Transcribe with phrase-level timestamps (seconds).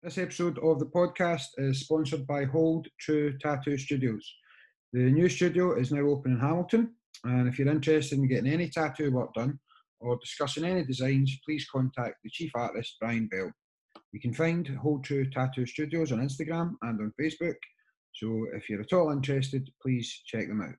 [0.00, 4.32] This episode of the podcast is sponsored by Hold True Tattoo Studios.
[4.92, 8.68] The new studio is now open in Hamilton, and if you're interested in getting any
[8.68, 9.58] tattoo work done
[9.98, 13.50] or discussing any designs, please contact the chief artist, Brian Bell.
[14.12, 17.56] You can find Hold True Tattoo Studios on Instagram and on Facebook,
[18.14, 20.76] so if you're at all interested, please check them out.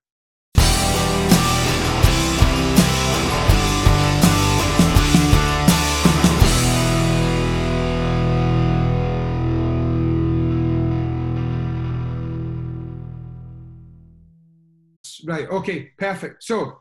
[15.26, 16.44] Right, okay, perfect.
[16.44, 16.80] So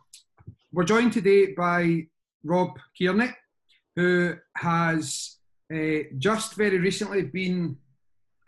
[0.72, 2.06] we're joined today by
[2.44, 3.30] Rob Kearney,
[3.96, 5.38] who has
[5.74, 7.76] uh, just very recently been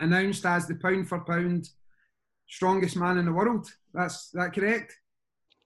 [0.01, 1.69] announced as the pound for pound
[2.49, 3.69] strongest man in the world.
[3.95, 4.97] That's that correct?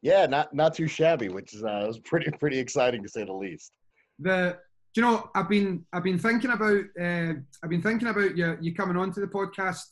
[0.02, 3.32] Yeah, not not too shabby, which is uh, was pretty pretty exciting to say the
[3.32, 3.72] least.
[4.18, 4.58] The
[4.94, 7.32] you know I've been I've been thinking about uh,
[7.62, 9.84] I've been thinking about you you coming onto the podcast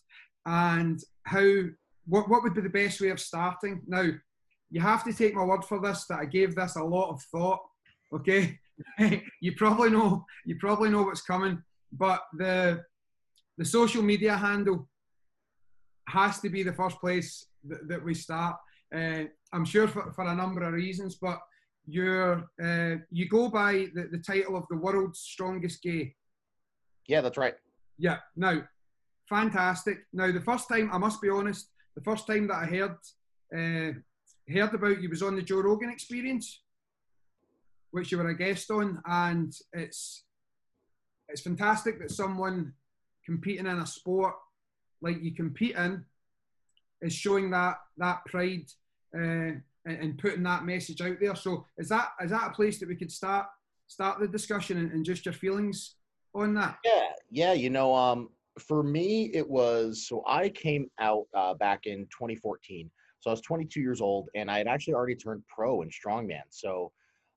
[0.46, 1.46] and how
[2.06, 4.10] what what would be the best way of starting now.
[4.72, 7.22] You have to take my word for this that I gave this a lot of
[7.30, 7.60] thought.
[8.12, 8.58] Okay,
[9.40, 12.82] you probably know you probably know what's coming, but the
[13.58, 14.88] the social media handle
[16.08, 18.56] has to be the first place that, that we start.
[18.94, 21.38] Uh, I'm sure for, for a number of reasons, but
[21.86, 26.14] you're uh, you go by the, the title of the world's strongest gay.
[27.06, 27.54] Yeah, that's right.
[27.98, 28.18] Yeah.
[28.36, 28.62] Now,
[29.28, 29.98] fantastic.
[30.12, 32.96] Now, the first time I must be honest, the first time that I heard
[33.54, 33.98] uh,
[34.52, 36.62] heard about you was on the Joe Rogan Experience,
[37.90, 40.24] which you were a guest on, and it's
[41.28, 42.74] it's fantastic that someone
[43.24, 44.34] competing in a sport
[45.00, 46.04] like you compete in
[47.00, 48.66] is showing that that pride
[49.14, 51.34] uh, and, and putting that message out there.
[51.34, 53.46] So is that is that a place that we could start
[53.88, 55.96] start the discussion and, and just your feelings
[56.34, 56.78] on that?
[56.84, 57.52] Yeah, yeah.
[57.52, 62.90] You know, um, for me, it was so I came out uh, back in 2014.
[63.22, 66.42] So I was 22 years old, and I had actually already turned pro in strongman.
[66.50, 66.90] So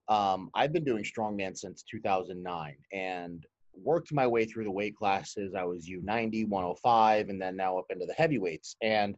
[0.07, 5.53] um, I've been doing strongman since 2009, and worked my way through the weight classes.
[5.53, 8.75] I was U90, 105, and then now up into the heavyweights.
[8.81, 9.15] And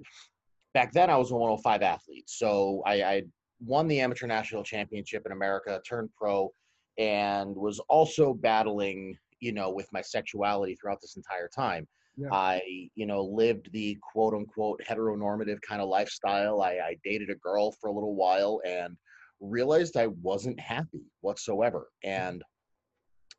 [0.73, 2.29] back then, I was a 105 athlete.
[2.29, 3.22] So I, I
[3.61, 6.51] won the amateur national championship in America, turned pro,
[6.97, 11.88] and was also battling, you know, with my sexuality throughout this entire time.
[12.17, 12.29] Yeah.
[12.31, 16.61] I, you know, lived the quote unquote heteronormative kind of lifestyle.
[16.61, 18.97] I, I dated a girl for a little while and
[19.39, 21.88] realized I wasn't happy whatsoever.
[22.03, 22.22] Mm-hmm.
[22.22, 22.44] And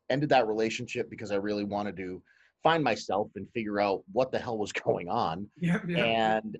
[0.09, 2.21] ended that relationship because I really wanted to
[2.63, 5.47] find myself and figure out what the hell was going on.
[5.59, 6.03] Yeah, yeah.
[6.05, 6.57] And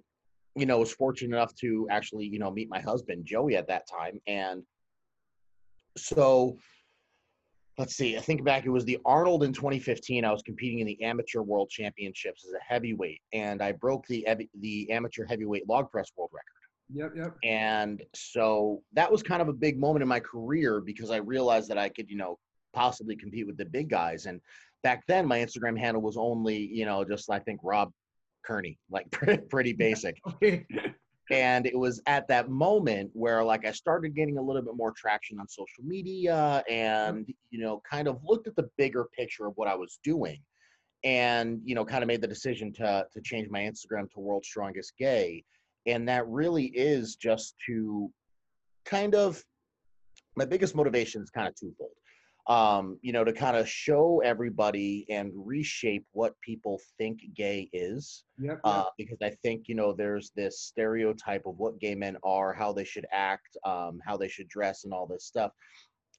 [0.55, 3.87] you know, was fortunate enough to actually, you know, meet my husband Joey at that
[3.87, 4.19] time.
[4.27, 4.63] And
[5.95, 6.57] so
[7.79, 10.25] let's see, I think back it was the Arnold in 2015.
[10.25, 14.27] I was competing in the amateur world championships as a heavyweight and I broke the
[14.59, 16.59] the amateur heavyweight log press world record.
[16.91, 17.37] Yep, yep.
[17.43, 21.69] And so that was kind of a big moment in my career because I realized
[21.69, 22.37] that I could, you know,
[22.73, 24.25] possibly compete with the big guys.
[24.25, 24.41] And
[24.83, 27.91] back then, my Instagram handle was only, you know, just I think Rob
[28.43, 29.09] Kearney, like
[29.49, 30.19] pretty basic.
[31.31, 34.91] And it was at that moment where, like, I started getting a little bit more
[34.91, 36.73] traction on social media mm-hmm.
[36.73, 40.41] and, you know, kind of looked at the bigger picture of what I was doing
[41.03, 44.47] and, you know, kind of made the decision to, to change my Instagram to World's
[44.47, 45.43] Strongest Gay.
[45.85, 48.11] And that really is just to
[48.85, 49.43] kind of,
[50.35, 51.91] my biggest motivation is kind of twofold
[52.49, 58.23] um, you know, to kind of show everybody and reshape what people think gay is.
[58.39, 58.59] Yep.
[58.63, 62.73] Uh, because I think, you know, there's this stereotype of what gay men are, how
[62.73, 65.51] they should act, um, how they should dress, and all this stuff.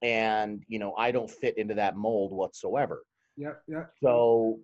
[0.02, 3.02] And, you know, I don't fit into that mold whatsoever.
[3.36, 3.90] Yep, yep.
[4.00, 4.60] So,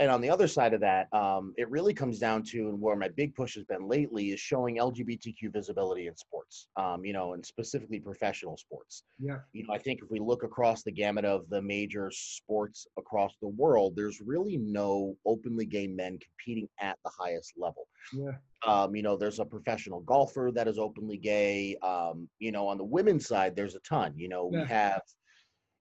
[0.00, 2.96] and on the other side of that, um, it really comes down to and where
[2.96, 7.34] my big push has been lately is showing LGBTQ visibility in sports, um, you know,
[7.34, 9.04] and specifically professional sports.
[9.18, 9.40] Yeah.
[9.52, 13.34] You know, I think if we look across the gamut of the major sports across
[13.42, 17.86] the world, there's really no openly gay men competing at the highest level.
[18.12, 18.32] Yeah.
[18.66, 21.76] Um, you know, there's a professional golfer that is openly gay.
[21.82, 24.14] Um, you know, on the women's side, there's a ton.
[24.16, 24.62] You know, Yeah.
[24.62, 25.02] we have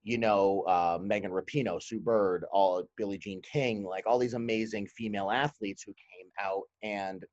[0.04, 4.88] you know, uh, Megan Rapinoe, Sue Bird, all Billie Jean King, like all these amazing
[4.88, 6.64] female athletes who came out.
[6.84, 7.26] And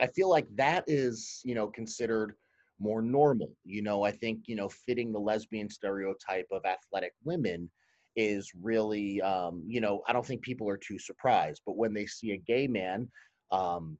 [0.00, 2.34] I feel like that is, you know, considered
[2.80, 3.52] more normal.
[3.64, 7.70] You know, I think, you know, fitting the lesbian stereotype of athletic women
[8.16, 11.62] is really, um, you know, I don't think people are too surprised.
[11.64, 13.08] But when they see a gay man,
[13.52, 13.96] um,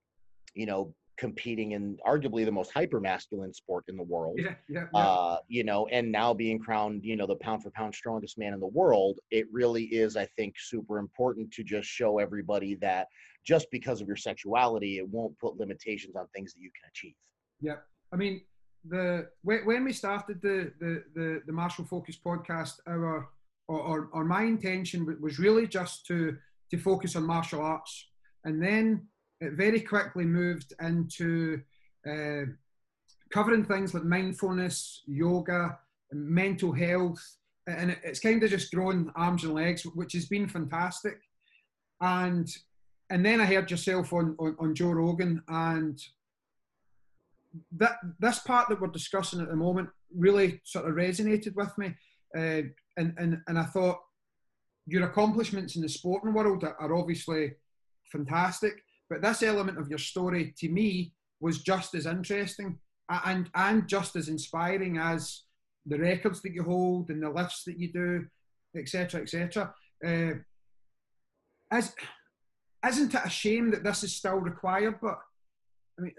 [0.55, 4.37] you know, competing in arguably the most hyper masculine sport in the world.
[4.39, 4.99] Yeah, yeah, yeah.
[4.99, 8.55] Uh, you know, and now being crowned, you know, the pound for pound strongest man
[8.55, 13.07] in the world, it really is, I think, super important to just show everybody that
[13.47, 17.15] just because of your sexuality, it won't put limitations on things that you can achieve.
[17.61, 17.77] Yeah,
[18.13, 18.41] I mean,
[18.89, 23.29] the when, we started the the the, the Martial Focus podcast, our
[23.69, 26.39] or, or, or my intention was really just to
[26.71, 28.09] to focus on martial arts,
[28.45, 29.07] and then
[29.41, 31.63] it very quickly moved into
[32.09, 32.43] uh,
[33.33, 35.79] covering things like mindfulness, yoga,
[36.13, 41.19] mental health, and it's kind of just grown arms and legs, which has been fantastic.
[42.01, 42.49] And
[43.11, 46.01] and then I heard yourself on, on, on Joe Rogan, and
[47.77, 51.95] that this part that we're discussing at the moment really sort of resonated with me,
[52.37, 52.63] uh,
[52.97, 54.01] and and and I thought
[54.87, 57.53] your accomplishments in the sporting world are obviously
[58.11, 62.79] fantastic, but this element of your story to me was just as interesting
[63.11, 65.43] and and just as inspiring as
[65.85, 68.27] the records that you hold and the lifts that you do,
[68.77, 69.75] etc., etc.
[70.07, 70.35] Uh,
[71.73, 71.93] as
[72.87, 75.01] isn't it a shame that this is still required?
[75.03, 75.19] But
[75.99, 76.15] I mean,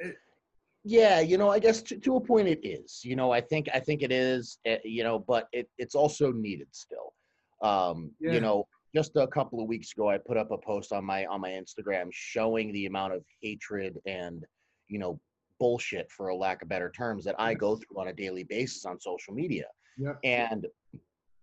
[0.00, 0.16] it,
[0.84, 3.00] yeah, you know, I guess to, to, a point it is.
[3.04, 4.58] You know, I think I think it is.
[4.64, 7.14] Eh, you know, but it, it's also needed still.
[7.62, 8.32] Um, yeah.
[8.32, 11.26] You know, just a couple of weeks ago, I put up a post on my
[11.26, 14.44] on my Instagram showing the amount of hatred and
[14.88, 15.20] you know
[15.58, 18.84] bullshit, for a lack of better terms, that I go through on a daily basis
[18.84, 19.66] on social media.
[19.96, 20.14] Yeah.
[20.24, 20.66] And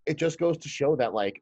[0.06, 1.42] it just goes to show that like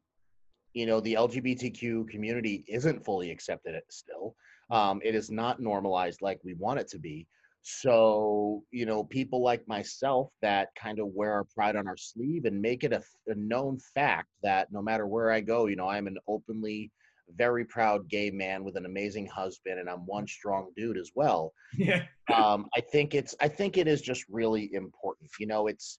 [0.74, 4.34] you know the lgbtq community isn't fully accepted still
[4.70, 7.26] um, it is not normalized like we want it to be
[7.62, 12.44] so, you know, people like myself that kind of wear our pride on our sleeve
[12.44, 15.88] and make it a, a, known fact that no matter where I go, you know,
[15.88, 16.90] I'm an openly
[17.36, 21.52] very proud gay man with an amazing husband and I'm one strong dude as well.
[21.76, 22.04] Yeah.
[22.34, 25.30] um, I think it's I think it is just really important.
[25.38, 25.98] You know, it's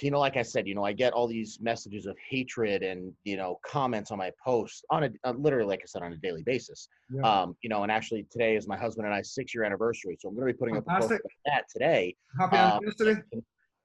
[0.00, 3.12] you know, like I said, you know, I get all these messages of hatred and
[3.24, 6.16] you know comments on my posts on a uh, literally, like I said, on a
[6.16, 6.88] daily basis.
[7.10, 7.22] Yeah.
[7.22, 10.28] Um, you know, and actually today is my husband and I six year anniversary, so
[10.28, 11.04] I'm going to be putting Fantastic.
[11.04, 12.14] up a post about that today.
[12.38, 13.22] Happy um, anniversary!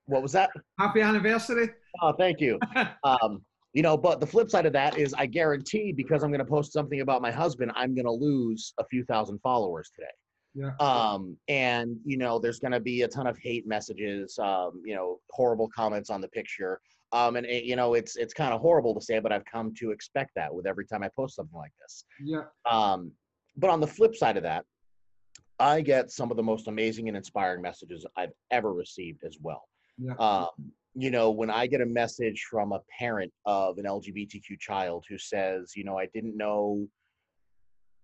[0.05, 0.49] What was that?
[0.79, 1.69] Happy anniversary!
[2.01, 2.59] Oh, thank you.
[3.03, 3.41] um,
[3.73, 6.45] you know, but the flip side of that is, I guarantee because I'm going to
[6.45, 10.11] post something about my husband, I'm going to lose a few thousand followers today.
[10.53, 10.71] Yeah.
[10.79, 14.95] Um, and you know, there's going to be a ton of hate messages, um, you
[14.95, 16.79] know, horrible comments on the picture.
[17.13, 19.73] Um, and it, you know, it's it's kind of horrible to say, but I've come
[19.75, 22.05] to expect that with every time I post something like this.
[22.23, 22.43] Yeah.
[22.69, 23.11] Um,
[23.57, 24.65] but on the flip side of that,
[25.59, 29.63] I get some of the most amazing and inspiring messages I've ever received as well.
[29.97, 30.13] Yeah.
[30.15, 35.05] Um, you know, when I get a message from a parent of an LGBTQ child
[35.07, 36.85] who says, you know, I didn't know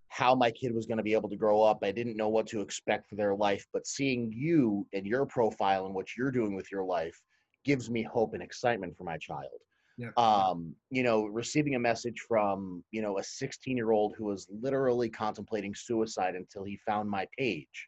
[0.09, 1.79] how my kid was going to be able to grow up.
[1.83, 5.85] I didn't know what to expect for their life, but seeing you and your profile
[5.85, 7.19] and what you're doing with your life
[7.65, 9.59] gives me hope and excitement for my child.
[9.97, 10.09] Yeah.
[10.15, 14.47] Um, you know, receiving a message from, you know, a 16 year old who was
[14.49, 17.87] literally contemplating suicide until he found my page.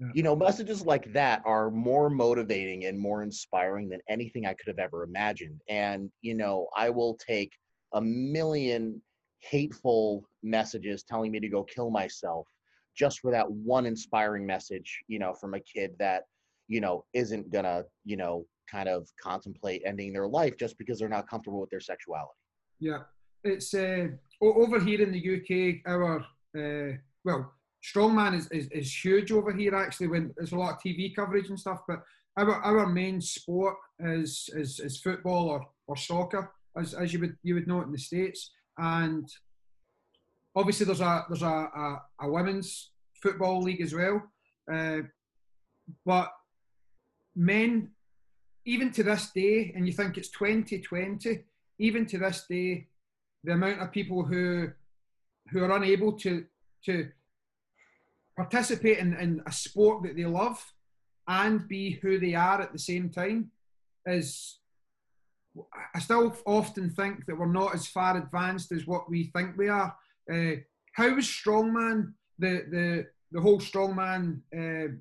[0.00, 0.08] Yeah.
[0.14, 4.66] You know, messages like that are more motivating and more inspiring than anything I could
[4.66, 5.60] have ever imagined.
[5.68, 7.52] And, you know, I will take
[7.92, 9.00] a million
[9.40, 12.46] hateful messages telling me to go kill myself
[12.96, 16.24] just for that one inspiring message, you know, from a kid that,
[16.68, 21.08] you know, isn't gonna, you know, kind of contemplate ending their life just because they're
[21.08, 22.34] not comfortable with their sexuality.
[22.78, 22.98] Yeah,
[23.44, 24.08] it's uh,
[24.42, 25.90] over here in the UK.
[25.90, 26.20] Our
[26.56, 29.74] uh, well, strongman is, is, is huge over here.
[29.74, 32.02] Actually, when there's a lot of TV coverage and stuff, but
[32.36, 37.36] our our main sport is is, is football or, or soccer, as, as you would
[37.42, 39.28] you would know it in the states and
[40.54, 44.22] obviously there's a there's a, a, a women's football league as well.
[44.72, 45.02] Uh,
[46.04, 46.30] but
[47.34, 47.90] men,
[48.64, 51.44] even to this day, and you think it's 2020,
[51.78, 52.86] even to this day,
[53.44, 54.70] the amount of people who
[55.50, 56.44] who are unable to
[56.84, 57.08] to
[58.36, 60.72] participate in, in a sport that they love
[61.28, 63.50] and be who they are at the same time
[64.06, 64.58] is
[65.94, 69.68] I still often think that we're not as far advanced as what we think we
[69.68, 69.94] are.
[70.30, 70.56] Uh,
[70.92, 74.92] how was strongman the the the whole strongman uh,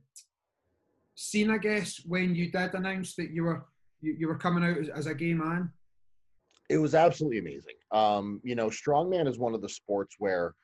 [1.15, 1.51] scene?
[1.51, 3.65] I guess when you did announce that you were
[4.01, 5.71] you, you were coming out as, as, a gay man.
[6.69, 7.75] It was absolutely amazing.
[7.91, 10.55] Um, you know, strongman is one of the sports where.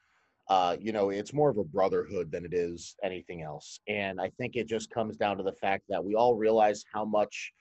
[0.48, 3.80] Uh, you know, it's more of a brotherhood than it is anything else.
[3.88, 7.04] And I think it just comes down to the fact that we all realize how
[7.04, 7.52] much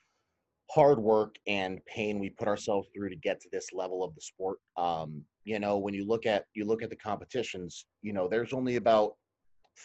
[0.71, 4.21] hard work and pain we put ourselves through to get to this level of the
[4.21, 4.59] sport.
[4.77, 8.53] Um, you know, when you look at you look at the competitions, you know, there's
[8.53, 9.13] only about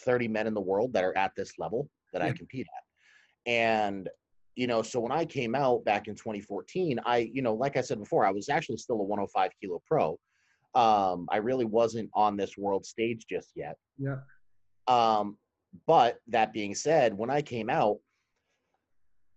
[0.05, 2.29] 30 men in the world that are at this level that Yeah.
[2.29, 3.51] I compete at.
[3.51, 4.09] And,
[4.55, 7.81] you know, so when I came out back in 2014, I, you know, like I
[7.81, 10.19] said before, I was actually still a 105 kilo pro.
[10.73, 13.75] Um, I really wasn't on this world stage just yet.
[13.97, 14.17] Yeah.
[14.87, 15.37] Um,
[15.87, 17.97] but that being said, when I came out,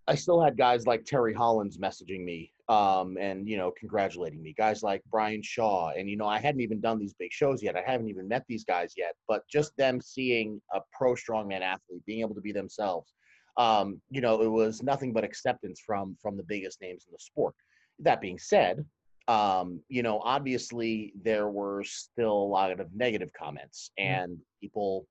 [0.07, 4.55] I still had guys like Terry Hollands messaging me um, and you know congratulating me.
[4.57, 7.77] Guys like Brian Shaw, and you know I hadn't even done these big shows yet.
[7.77, 9.15] I haven't even met these guys yet.
[9.29, 13.13] But just them seeing a pro strongman athlete being able to be themselves,
[13.57, 17.19] um, you know, it was nothing but acceptance from from the biggest names in the
[17.19, 17.55] sport.
[18.01, 18.85] That being said,
[19.29, 25.07] um, you know, obviously there were still a lot of negative comments and people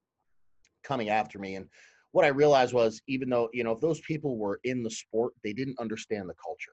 [0.84, 1.68] coming after me and
[2.14, 5.34] what I realized was even though, you know, if those people were in the sport,
[5.44, 6.72] they didn't understand the culture.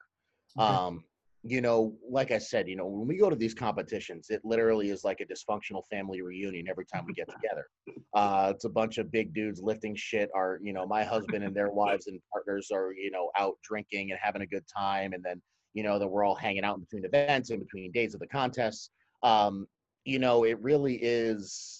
[0.59, 0.77] Okay.
[0.77, 1.05] Um,
[1.43, 4.91] you know, like I said, you know, when we go to these competitions, it literally
[4.91, 7.67] is like a dysfunctional family reunion every time we get together.
[8.13, 10.29] Uh, it's a bunch of big dudes lifting shit.
[10.35, 14.11] Our, you know, my husband and their wives and partners are, you know, out drinking
[14.11, 15.15] and having a good time.
[15.15, 15.41] And then,
[15.73, 18.27] you know, that we're all hanging out in between events, in between days of the
[18.27, 18.91] contests.
[19.23, 19.67] Um,
[20.05, 21.80] you know, it really is,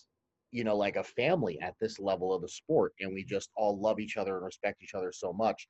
[0.53, 2.93] you know, like a family at this level of the sport.
[3.01, 5.69] And we just all love each other and respect each other so much.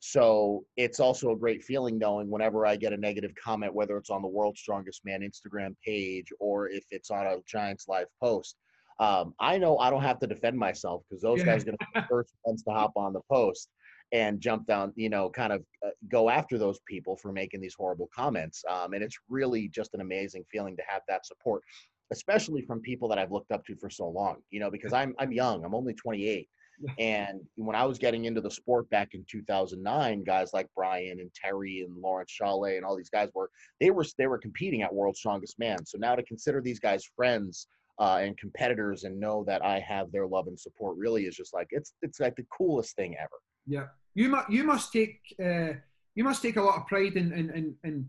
[0.00, 4.10] So it's also a great feeling knowing whenever I get a negative comment, whether it's
[4.10, 8.56] on the World's Strongest Man Instagram page or if it's on a Giants Live post.
[9.00, 11.46] Um, I know I don't have to defend myself because those Yeah.
[11.46, 13.70] guys are going to be the first ones to hop on the post
[14.12, 17.74] and jump down, you know, kind of uh, go after those people for making these
[17.74, 18.64] horrible comments.
[18.68, 21.62] Um, and it's really just an amazing feeling to have that support,
[22.10, 25.14] especially from people that I've looked up to for so long, you know, because I'm,
[25.18, 26.48] I'm young, I'm only 28.
[27.00, 31.28] And when I was getting into the sport back in 2009, guys like Brian and
[31.34, 33.50] Terry and Laurence Shahlaei and all these guys were
[33.80, 35.84] they were they were competing at World's Strongest Man.
[35.84, 37.66] So now to consider these guys friends
[37.98, 41.52] uh, and competitors and know that I have their love and support really is just
[41.52, 43.40] like it's it's like the coolest thing ever.
[43.66, 45.72] Yeah, you must you must take uh,
[46.14, 48.08] you must take a lot of pride in in, in in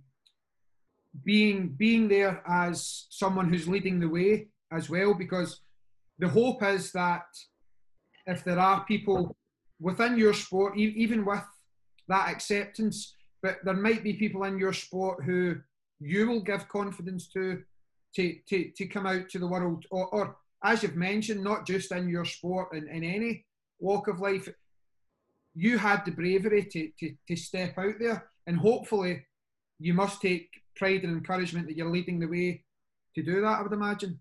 [1.23, 5.61] being being there as someone who's leading the way as well, because
[6.19, 7.25] the hope is that
[8.25, 9.35] if there are people
[9.79, 11.43] within your sport, e- even with
[12.07, 15.55] that acceptance, but there might be people in your sport who
[15.99, 17.63] you will give confidence to
[18.15, 21.91] to to, to come out to the world, or, or as you've mentioned, not just
[21.91, 23.45] in your sport in, in any
[23.79, 24.47] walk of life.
[25.55, 29.25] You had the bravery to, to, to step out there and hopefully
[29.79, 32.63] you must take pride and encouragement that you're leading the way
[33.15, 34.19] to do that i would imagine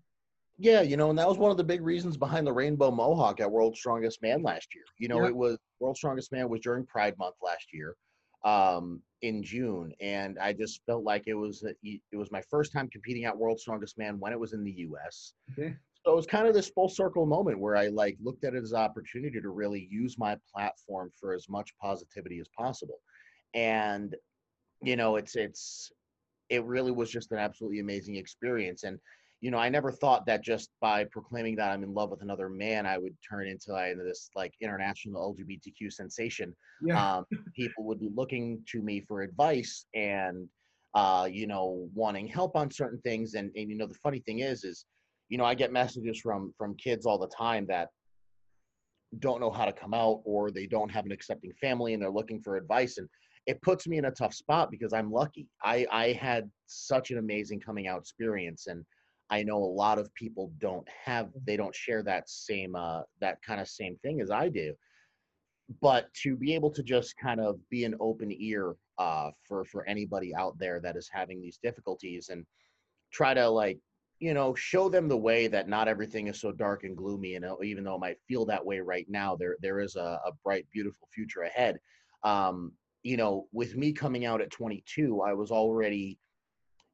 [0.57, 3.39] Yeah, you know, and that was one of the big reasons behind the Rainbow Mohawk
[3.39, 4.83] at World's Strongest Man last year.
[4.97, 5.29] You know, Yeah.
[5.29, 7.95] it was World's Strongest Man was during Pride Month last year,
[8.43, 12.89] um, in June, and I just felt like it was it was my first time
[12.89, 15.33] competing at World's Strongest Man when it was in the U.S.
[15.51, 18.53] okay So it was kind of this full circle moment where I like looked at
[18.53, 22.99] it as an opportunity to really use my platform for as much positivity as possible,
[23.53, 24.13] and
[24.81, 25.91] you know, it's it's
[26.49, 28.97] it really was just an absolutely amazing experience and
[29.41, 32.49] you know i never thought that just by proclaiming that i'm in love with another
[32.49, 36.55] man i would turn into like, this like international lgbtq sensation.
[36.81, 37.17] Yeah.
[37.17, 40.47] Um, people would be looking to me for advice and
[40.95, 44.39] uh, you know wanting help on certain things and, and you know the funny thing
[44.39, 44.85] is is
[45.29, 47.89] you know i get messages from from kids all the time that
[49.19, 52.09] don't know how to come out or they don't have an accepting family and they're
[52.09, 53.07] looking for advice and
[53.45, 55.47] it puts me in a tough spot because i'm lucky.
[55.63, 58.85] I i had such an amazing coming out experience and
[59.29, 63.41] i know a lot of people don't have they don't share that same uh that
[63.41, 64.73] kind of same thing as i do.
[65.81, 69.87] But to be able to just kind of be an open ear uh for for
[69.87, 72.45] anybody out there that is having these difficulties and
[73.11, 73.79] try to like
[74.19, 77.45] you know show them the way that not everything is so dark and gloomy and
[77.63, 80.65] even though it might feel that way right now there there is a, a bright
[80.71, 81.79] beautiful future ahead.
[82.23, 86.17] Um you know with me coming out at 22 i was already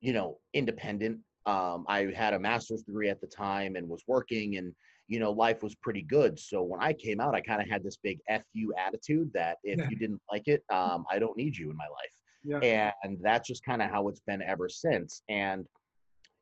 [0.01, 1.19] you know independent.
[1.45, 4.73] Um i had a master's degree at the time and was working and
[5.07, 6.39] you know life was pretty good.
[6.39, 9.77] So when i came out i kind of had this big fu attitude that if
[9.79, 9.87] Yeah.
[9.89, 12.15] you didn't like it um i don't need you in my life.
[12.43, 12.91] Yeah.
[13.03, 15.23] And that's just kind of how it's been ever since.
[15.29, 15.65] And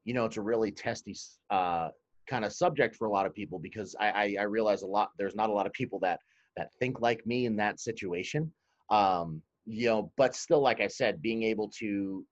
[0.06, 1.16] you know it's a really testy
[1.50, 1.90] uh,
[2.28, 5.12] kind of subject for a lot of people because I, I i realize a lot
[5.18, 6.20] there's not a lot of people that
[6.58, 8.52] that think like me in that situation.
[8.90, 12.26] Um you know but still like i said being able to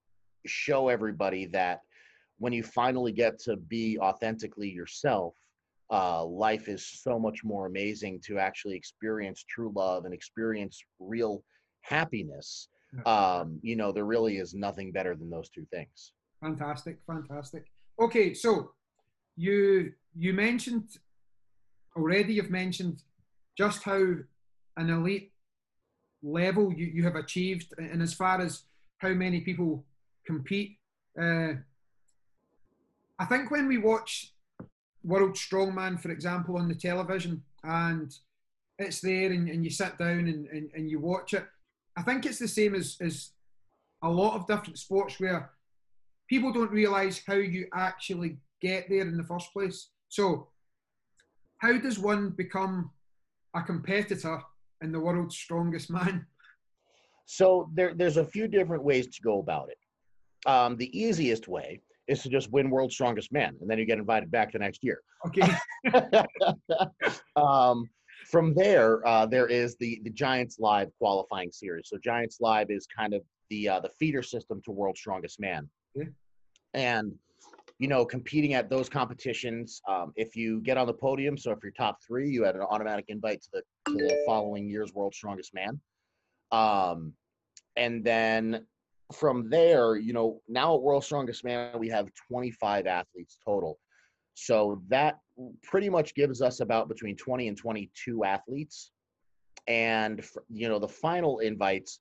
[0.45, 1.79] show everybody that
[2.39, 5.35] when you finally get to be authentically yourself
[5.91, 11.43] uh, life is so much more amazing to actually experience true love and experience real
[11.81, 12.69] happiness.
[13.05, 16.13] Um, you know, there really is nothing better than those two things.
[16.41, 17.65] fantastic fantastic.
[17.99, 18.71] Okay so
[19.35, 20.89] you you mentioned
[21.95, 23.03] already you've mentioned
[23.57, 24.01] just how
[24.77, 25.31] an elite
[26.23, 28.63] level you, you have achieved, and as far as
[28.99, 29.83] how many people
[30.25, 30.77] compete.
[31.19, 31.53] Uh,
[33.19, 34.33] I think when we watch
[35.03, 38.15] World Strongman, for example, on the television, and
[38.77, 41.45] it's there and, and you sit down and, and, and you watch it,
[41.95, 43.31] I think it's the same as, as
[44.01, 45.51] a lot of different sports where
[46.27, 49.89] people don't realise how you actually get there in the first place.
[50.09, 50.47] So,
[51.57, 52.91] how does one become
[53.53, 54.41] a competitor
[54.81, 56.25] in the world's strongest man?
[57.25, 59.77] So there, there's a few different ways to go about it.
[60.49, 63.99] Um, the easiest way is to just win World's Strongest Man, and then you get
[63.99, 65.01] invited back the next year.
[65.25, 65.47] Okay.
[67.35, 67.87] um,
[68.29, 71.87] from there, uh, there is the the Giants Live qualifying series.
[71.87, 75.69] So Giants Live is kind of the uh, the feeder system to World's Strongest Man,
[75.95, 76.05] yeah.
[76.73, 77.13] and
[77.81, 79.81] you know competing at those competitions.
[79.89, 82.61] Um, if you get on the podium, so if you're top three, you had an
[82.61, 83.61] automatic invite to the
[83.91, 85.81] to the following year's World's Strongest Man.
[86.51, 87.13] Um,
[87.77, 88.67] and then
[89.11, 93.79] from there, you know, now at World's Strongest Man, we have 25 athletes total.
[94.35, 95.17] So that
[95.63, 98.91] pretty much gives us about between 20 and 22 athletes.
[99.67, 101.99] And, you know, the final invites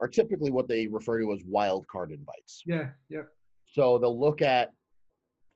[0.00, 2.62] are typically what they refer to as wild card invites.
[2.66, 3.22] Yeah, yeah.
[3.66, 4.72] So they'll look at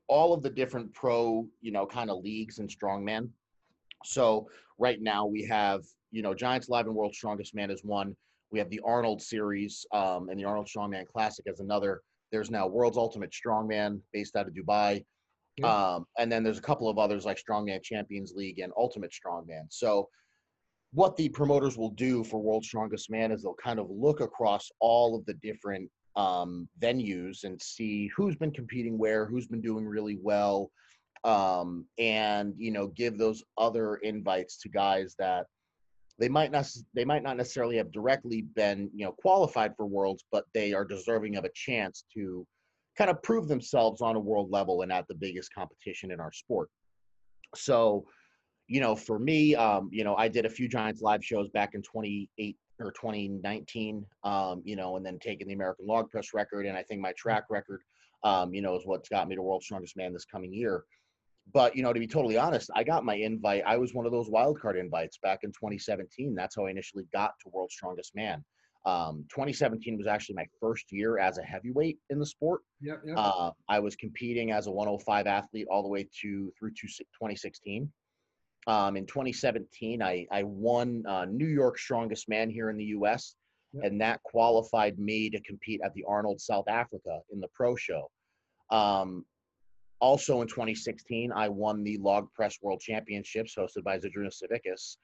[0.09, 3.29] all of the different pro, you know, kind of leagues and strongman.
[4.05, 4.49] So
[4.79, 5.83] right now we have,
[6.13, 8.17] you know, Giants Live and World Strongest Man is one.
[8.51, 12.03] We have the Arnold series um, and the Arnold Strongman Classic as another.
[12.31, 15.05] There's now World's Ultimate Strongman based out of Dubai.
[15.57, 15.95] Yeah.
[15.95, 19.65] Um, and then there's a couple of others like Strongman Champions League and Ultimate Strongman.
[19.71, 20.09] So,
[20.93, 24.71] what the promoters will do for World's Strongest Man is they'll kind of look across
[24.81, 29.87] all of the different um, venues and see who's been competing where, who's been doing
[29.87, 30.70] really well,
[31.25, 35.46] um, and you know give those other invites to guys that
[36.18, 40.25] they might not they might not necessarily have directly been you know qualified for worlds
[40.32, 42.46] but they are deserving of a chance to
[42.96, 46.32] kind of prove themselves on a world level and at the biggest competition in our
[46.32, 46.70] sport.
[47.54, 48.06] So
[48.68, 51.74] you know for me um, you know i did a few giants live shows back
[51.74, 56.67] in 28 or 2019 um, you know and then taking the american log press record
[56.67, 57.81] and i think my track record
[58.25, 60.85] um, you know is what's got me to world's strongest man this coming year.
[61.55, 64.12] But you know to be totally honest i got my invite i was one of
[64.12, 68.15] those wild card invites back in 2017 that's how i initially got to world's strongest
[68.17, 68.45] man.
[68.85, 72.62] Um, 2017 was actually my first year as a heavyweight in the sport.
[72.81, 73.17] Yep, yep.
[73.17, 77.91] Uh, i was competing as a 105 athlete all the way to through to 2016
[78.66, 83.37] um, in 2017 i, I won uh, new york strongest man here in the us
[83.72, 83.85] yep.
[83.85, 88.11] and that qualified me to compete at the arnold south africa in the pro show
[88.70, 89.24] um,
[90.00, 94.96] also in 2016, I won the Log Press World Championships hosted by Zydrunas Savickas.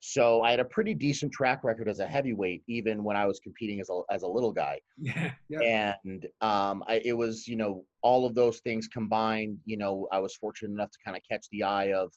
[0.00, 3.38] So I had a pretty decent track record as a heavyweight, even when I was
[3.38, 4.80] competing as a as a little guy.
[4.98, 5.32] Yeah.
[5.48, 5.94] yeah.
[6.04, 9.58] And um, I, it was you know all of those things combined.
[9.66, 12.12] You know, I was fortunate enough to kind of catch the eye of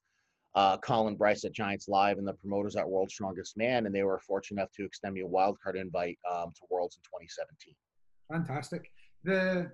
[0.55, 4.03] uh, Colin Bryce at Giants Live and the promoters at World's Strongest Man, and they
[4.03, 7.73] were fortunate enough to extend me a wildcard invite um, to Worlds in 2017.
[8.31, 8.91] Fantastic.
[9.23, 9.71] The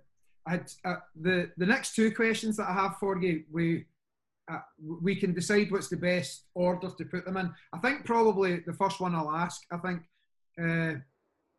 [0.48, 3.86] I, uh, the the next two questions that I have for you, we
[4.52, 7.54] uh, we can decide what's the best order to put them in.
[7.74, 9.62] I think probably the first one I'll ask.
[9.72, 10.02] I think
[10.60, 11.00] uh,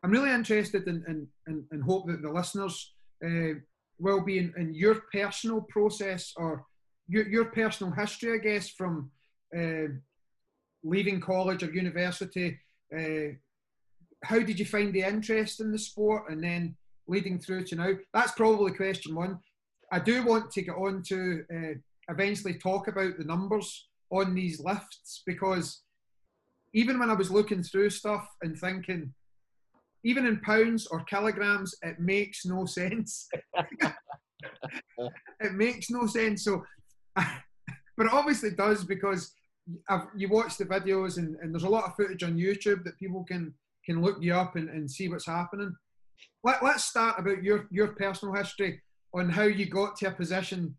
[0.02, 3.60] I'm really interested in, in, in, in, hope that the listeners uh,
[3.98, 6.66] will be in, in, your personal process or
[7.10, 9.10] your, your personal history, I guess, from
[9.56, 9.92] uh,
[10.84, 12.58] leaving college or university.
[12.96, 13.34] Uh,
[14.22, 16.76] how did you find the interest in the sport, and then
[17.08, 17.92] leading through to now?
[18.14, 19.40] That's probably question one.
[19.92, 21.74] I do want to get on to uh,
[22.08, 25.82] eventually talk about the numbers on these lifts because
[26.72, 29.12] even when I was looking through stuff and thinking,
[30.04, 33.28] even in pounds or kilograms, it makes no sense.
[35.40, 36.44] it makes no sense.
[36.44, 36.64] So,
[37.96, 39.32] but it obviously does because
[39.88, 42.98] I've, you watch the videos and, and, there's a lot of footage on YouTube that
[42.98, 43.54] people can
[43.86, 45.74] can look you up and, and see what's happening
[46.42, 48.80] let, us start about your, your personal history
[49.14, 50.74] on how you got to a position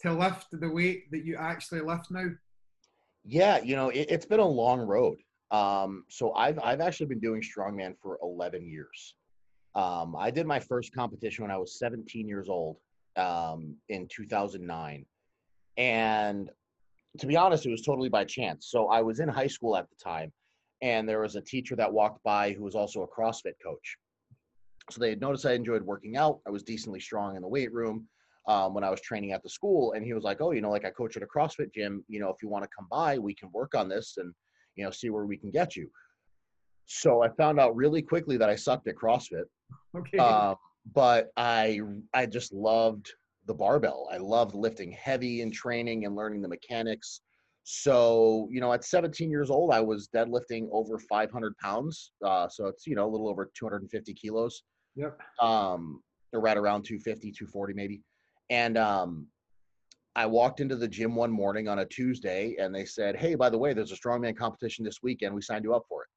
[0.00, 2.26] to lift the weight that you actually lift now.
[3.24, 5.18] Yeah, you know, it, has been a long road.
[5.50, 9.14] Um, so I've, I've actually been doing strongman for 11 years.
[9.74, 12.76] Um, I did my first competition when I was 17 years old
[13.16, 15.04] um, in 2009.
[15.78, 16.50] And
[17.18, 18.66] to be honest, it was totally by chance.
[18.68, 20.32] So I was in high school at the time,
[20.82, 23.96] and there was a teacher that walked by who was also a CrossFit coach.
[24.90, 26.40] So they had noticed I enjoyed working out.
[26.46, 28.08] I was decently strong in the weight room.
[28.48, 30.70] um, when I was training at the school, and he was like, "Oh, you know,
[30.70, 32.02] like I coach at a CrossFit gym.
[32.08, 34.34] You know, if you want to come by, we can work on this and
[34.74, 35.90] you know see where we can get you."
[36.86, 39.44] So I found out really quickly that I sucked at CrossFit.
[39.94, 40.18] Okay.
[40.18, 40.56] Um,
[40.94, 41.80] but I
[42.14, 43.12] I just loved
[43.48, 44.08] the barbell.
[44.12, 47.22] I loved lifting heavy and training and learning the mechanics.
[47.64, 52.12] So you know, at 17 years old, I was deadlifting over 500 pounds.
[52.24, 54.62] Uh, so it's you know a little over 250 kilos.
[54.94, 55.18] yep.
[55.42, 58.02] Um, or right around 250, 240 maybe.
[58.50, 59.26] And um,
[60.14, 63.50] I walked into the gym one morning on a Tuesday, and they said, "Hey, by
[63.50, 65.34] the way, there's a strongman competition this weekend.
[65.34, 66.08] We signed you up for it."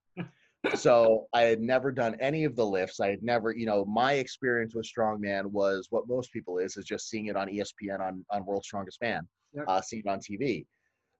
[0.75, 2.99] So I had never done any of the lifts.
[2.99, 6.85] I had never, you know, my experience with strongman was what most people is is
[6.85, 9.65] just seeing it on ESPN on on World's Strongest Man, Yep.
[9.67, 10.65] uh, seeing it on TV.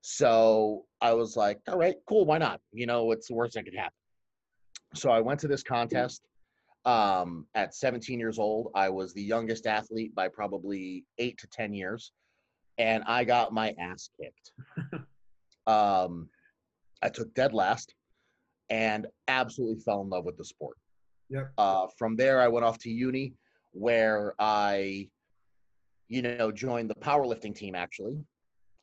[0.02, 2.60] So I was like, all right, cool, why not?
[2.72, 3.94] You know, what's the worst that could happen?
[4.94, 6.24] So I went to this contest.
[6.84, 11.74] Um, at 17 years old, I was the youngest athlete by probably eight to 10
[11.74, 12.12] years,
[12.80, 14.52] and I got my ass kicked.
[15.68, 16.28] um,
[17.04, 17.94] I took dead last
[18.72, 20.78] and absolutely fell in love with the sport.
[21.30, 21.52] Yep.
[21.58, 23.34] Uh, from there, I went off to uni
[23.74, 25.10] where I,
[26.08, 28.18] you know, joined the powerlifting team actually.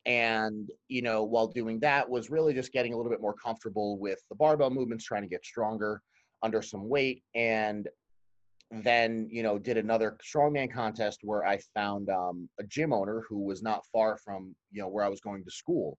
[0.05, 3.99] And, you know, while doing that was really just getting a little bit more comfortable
[3.99, 6.01] with the barbell movements, trying to get stronger
[6.41, 7.23] under some weight.
[7.35, 7.87] And
[8.71, 13.43] then, you know, did another strongman contest where I found um, a gym owner who
[13.43, 15.97] was not far from, you know, where I was going to school.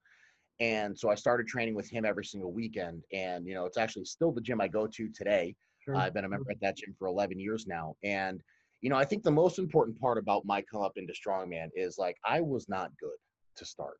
[0.60, 3.02] And so I started training with him every single weekend.
[3.12, 5.56] And, you know, it's actually still the gym I go to today.
[5.82, 5.96] Sure.
[5.96, 7.96] I've been a member at that gym for 11 years now.
[8.04, 8.42] And,
[8.82, 11.96] you know, I think the most important part about my come up into strongman is
[11.98, 13.16] like I was not good
[13.56, 13.98] to start.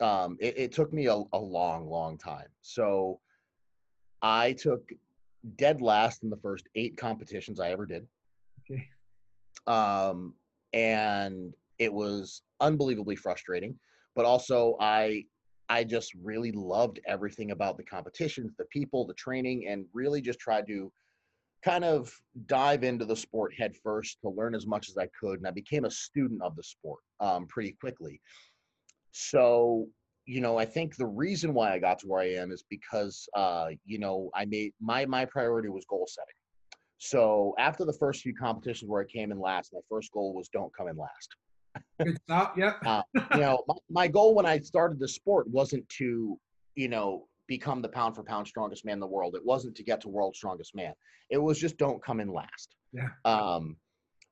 [0.00, 2.48] Um, it, it took me a, a long, long time.
[2.60, 3.20] So
[4.20, 4.90] I took
[5.56, 8.06] dead last in the first eight competitions I ever did.
[8.70, 8.88] Okay.
[9.66, 10.34] Um,
[10.72, 13.78] and it was unbelievably frustrating,
[14.14, 15.24] but also I
[15.72, 20.38] I just really loved everything about the competitions, the people, the training, and really just
[20.38, 20.92] tried to
[21.64, 22.12] kind of
[22.44, 25.38] dive into the sport head first to learn as much as I could.
[25.38, 28.20] And I became a student of the sport um, pretty quickly.
[29.12, 29.86] So,
[30.26, 33.26] you know, I think the reason why I got to where I am is because,
[33.34, 36.34] uh, you know, I made my my priority was goal setting.
[36.98, 40.50] So after the first few competitions where I came in last, my first goal was
[40.50, 41.34] don't come in last
[42.02, 42.56] Good start.
[42.56, 42.76] Yep.
[42.84, 46.38] uh, you know, my, my goal when I started the sport wasn't to,
[46.74, 49.34] you know, become the pound for pound strongest man in the world.
[49.34, 50.92] It wasn't to get to world's strongest man.
[51.30, 52.76] It was just don't come in last.
[52.92, 53.08] Yeah.
[53.24, 53.76] Um,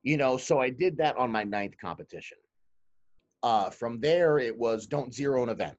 [0.03, 2.39] you know, so I did that on my ninth competition.
[3.43, 5.77] Uh, from there, it was don't zero an event.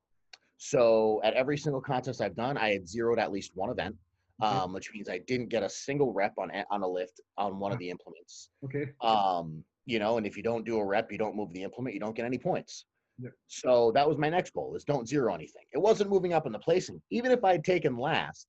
[0.58, 3.96] So at every single contest I've done, I had zeroed at least one event,
[4.44, 4.56] Okay.
[4.56, 7.72] um, which means I didn't get a single rep on on a lift on one
[7.72, 8.50] of the implements.
[8.66, 8.92] Okay.
[9.02, 11.94] Um, you know, and if you don't do a rep, you don't move the implement,
[11.94, 12.86] you don't get any points.
[13.20, 13.34] Yep.
[13.48, 15.64] So that was my next goal is don't zero anything.
[15.74, 17.02] It wasn't moving up in the placing.
[17.12, 18.48] Even if I had taken last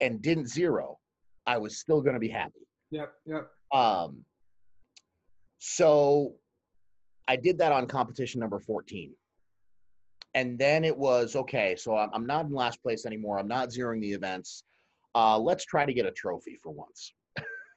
[0.00, 0.98] and didn't zero,
[1.46, 2.66] I was still going to be happy.
[2.90, 3.12] Yep.
[3.26, 3.50] Yep.
[3.72, 4.24] Um,
[5.58, 6.34] so
[7.28, 9.12] I did that on competition number 14.
[10.34, 13.38] And then it was okay, so I'm, I'm not in last place anymore.
[13.38, 14.64] I'm not zeroing the events.
[15.14, 17.12] Uh, let's try to get a trophy for once.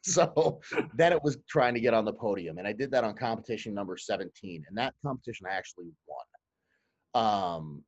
[0.05, 0.61] So
[0.93, 2.59] then it was trying to get on the podium.
[2.59, 4.63] And I did that on competition number 17.
[4.67, 7.23] And that competition I actually won.
[7.23, 7.83] Um,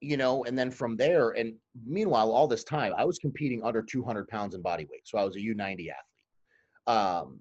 [0.00, 1.54] you know, and then from there, and
[1.86, 5.02] meanwhile, all this time, I was competing under 200 pounds in body weight.
[5.04, 6.86] So I was a U90 athlete.
[6.86, 7.40] Um,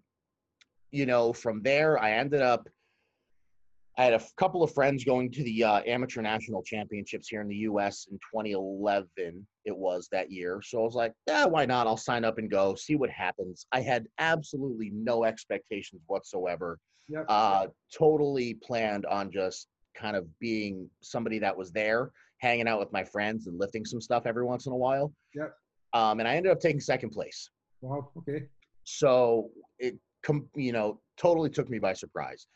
[0.92, 2.68] you know, from there, I ended up,
[4.02, 7.48] I had a couple of friends going to the uh, amateur national championships here in
[7.48, 10.60] the US in 2011, it was that year.
[10.64, 11.86] So I was like, yeah, why not?
[11.86, 13.68] I'll sign up and go, see what happens.
[13.72, 16.80] I had absolutely no expectations whatsoever.
[17.10, 17.26] Yep.
[17.30, 22.10] Uh, totally planned on just kind of being somebody that was there,
[22.40, 25.14] hanging out with my friends and lifting some stuff every once in a while.
[25.36, 25.54] Yep.
[25.94, 27.52] Um, and I ended up taking second place.
[27.82, 28.10] Wow.
[28.18, 28.46] Okay.
[28.84, 32.48] So it, com- you know, totally took me by surprise.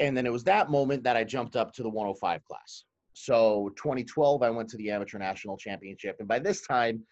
[0.00, 2.84] And then it was that moment that I jumped up to the 105 class.
[3.12, 7.04] So 2012, I went to the amateur national championship, and by this time,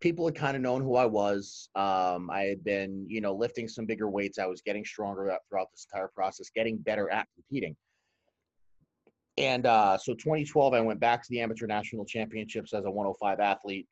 [0.00, 1.68] people had kind of known who I was.
[1.74, 4.38] Um, I had been, you know, lifting some bigger weights.
[4.38, 7.76] I was getting stronger throughout this entire process, getting better at competing.
[9.36, 13.40] And uh, so 2012, I went back to the amateur national championships as a 105
[13.40, 13.86] athlete.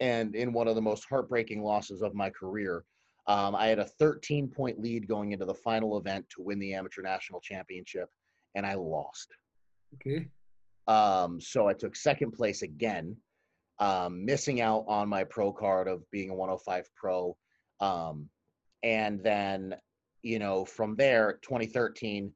[0.00, 2.84] And in one of the most heartbreaking losses of my career,
[3.30, 6.74] um, I had a 13 point lead going into the final event to win the
[6.74, 8.08] amateur national championship,
[8.56, 9.28] and I lost.
[9.94, 10.26] Okay.
[10.88, 13.16] Um, so I took second place again,
[13.78, 17.36] um, missing out on my pro card of being a 105 pro.
[17.78, 18.28] Um,
[18.82, 19.76] and then
[20.22, 22.32] you know, from there, 2013,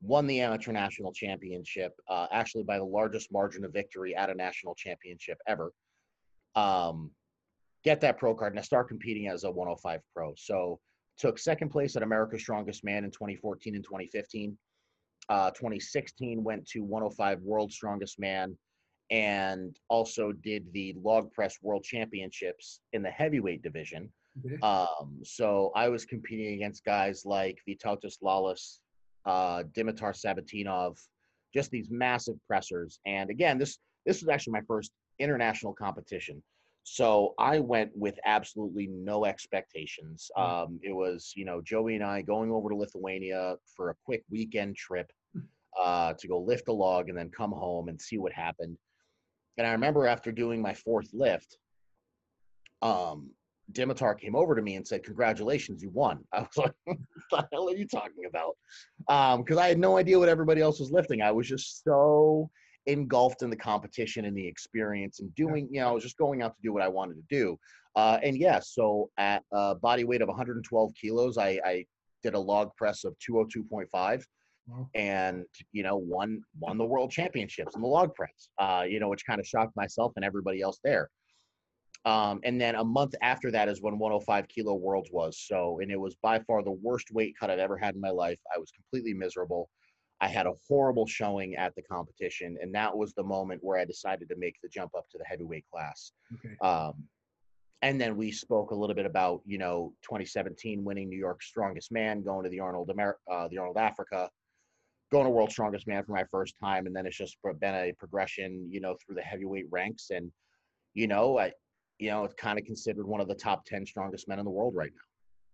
[0.00, 4.34] won the amateur national championship, uh, actually by the largest margin of victory at a
[4.34, 5.72] national championship ever.
[6.54, 7.10] Um,
[7.84, 10.34] get that pro card and I start competing as a 105 pro.
[10.36, 10.78] So
[11.18, 14.56] took second place at America's Strongest Man in 2014 and 2015.
[15.28, 18.56] Uh, 2016 went to 105 World Strongest Man
[19.10, 24.10] and also did the log press world championships in the heavyweight division.
[24.44, 24.58] Okay.
[24.62, 28.78] Um, so I was competing against guys like Vytautas Lalas,
[29.26, 30.98] uh, Dimitar Savatinov,
[31.54, 32.98] just these massive pressers.
[33.06, 36.42] And again, this this was actually my first international competition.
[36.84, 40.30] So I went with absolutely no expectations.
[40.36, 40.42] Hmm.
[40.42, 44.24] Um, it was, you know, Joey and I going over to Lithuania for a quick
[44.30, 45.40] weekend trip hmm.
[45.80, 48.76] uh, to go lift a log and then come home and see what happened.
[49.58, 51.58] And I remember after doing my fourth lift,
[52.80, 53.30] um,
[53.70, 56.98] Dimitar came over to me and said, "Congratulations, you won." I was like, "What
[57.30, 58.56] the hell are you talking about?"
[59.06, 61.22] Because um, I had no idea what everybody else was lifting.
[61.22, 62.50] I was just so
[62.86, 66.42] engulfed in the competition and the experience and doing, you know, I was just going
[66.42, 67.56] out to do what I wanted to do.
[67.94, 71.84] Uh, and yes, yeah, so at a body weight of 112 kilos, I, I
[72.22, 74.22] did a log press of 202.5
[74.94, 79.08] and you know won won the world championships in the log press uh, you know
[79.08, 81.10] which kind of shocked myself and everybody else there.
[82.04, 85.90] Um, and then a month after that is when 105 kilo worlds was so and
[85.90, 88.38] it was by far the worst weight cut i've ever had in my life.
[88.54, 89.68] I was completely miserable
[90.22, 93.84] i had a horrible showing at the competition and that was the moment where i
[93.84, 96.56] decided to make the jump up to the heavyweight class okay.
[96.62, 96.94] um,
[97.82, 101.92] and then we spoke a little bit about you know 2017 winning new york's strongest
[101.92, 104.30] man going to the arnold Amer- uh, the arnold africa
[105.12, 107.92] going to World's Strongest Man for my first time, and then it's just been a
[107.98, 110.32] progression, you know, through the heavyweight ranks, and
[110.94, 111.52] you know, I,
[111.98, 114.50] you know, it's kind of considered one of the top ten strongest men in the
[114.50, 114.90] world right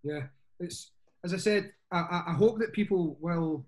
[0.05, 0.15] now.
[0.15, 0.27] Yeah,
[0.61, 0.93] it's
[1.25, 3.67] as I said, I, I hope that people will.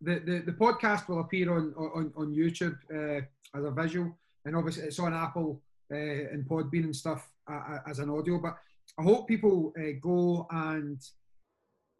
[0.00, 3.22] The, the, the podcast will appear on on, on YouTube uh,
[3.56, 7.98] as a visual, and obviously it's on Apple uh, and Podbean and stuff uh, as
[7.98, 8.38] an audio.
[8.38, 8.56] But
[8.98, 11.00] I hope people uh, go and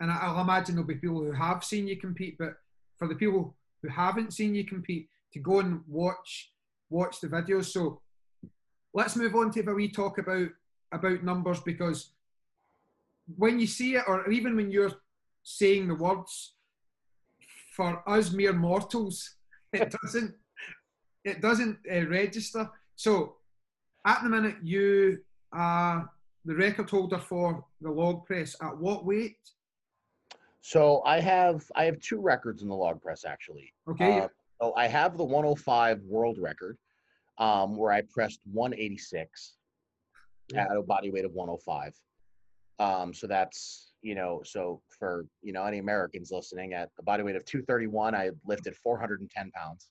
[0.00, 2.54] and I'll imagine there'll be people who have seen you compete, but
[2.96, 6.52] for the people who haven't seen you compete to go and watch
[6.90, 7.66] watch the videos.
[7.66, 8.00] So
[8.94, 10.48] let's move on to if we talk about
[10.92, 12.12] about numbers because
[13.36, 14.92] when you see it, or even when you're
[15.42, 16.54] saying the words,
[17.78, 19.36] for us mere mortals,
[19.72, 20.34] it doesn't
[21.24, 22.68] it doesn't uh, register.
[22.96, 23.36] So
[24.04, 25.18] at the minute, you
[25.52, 26.10] are
[26.44, 28.56] the record holder for the log press.
[28.60, 29.38] At what weight?
[30.60, 33.72] So I have I have two records in the log press actually.
[33.88, 34.20] Okay.
[34.20, 34.28] Uh,
[34.60, 36.76] so I have the 105 world record,
[37.38, 39.54] um, where I pressed 186
[40.52, 40.64] yeah.
[40.64, 41.94] at a body weight of 105.
[42.80, 47.22] Um, so that's you know so for you know any Americans listening at a body
[47.22, 49.88] weight of 231, I lifted 410 pounds.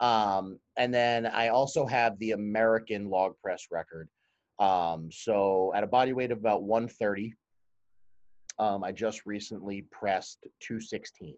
[0.00, 4.08] Um, and then I also have the American log press record.
[4.58, 7.34] Um, so at a body weight of about 130,
[8.58, 11.34] um, I just recently pressed 216.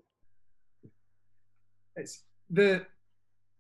[1.96, 2.86] It's the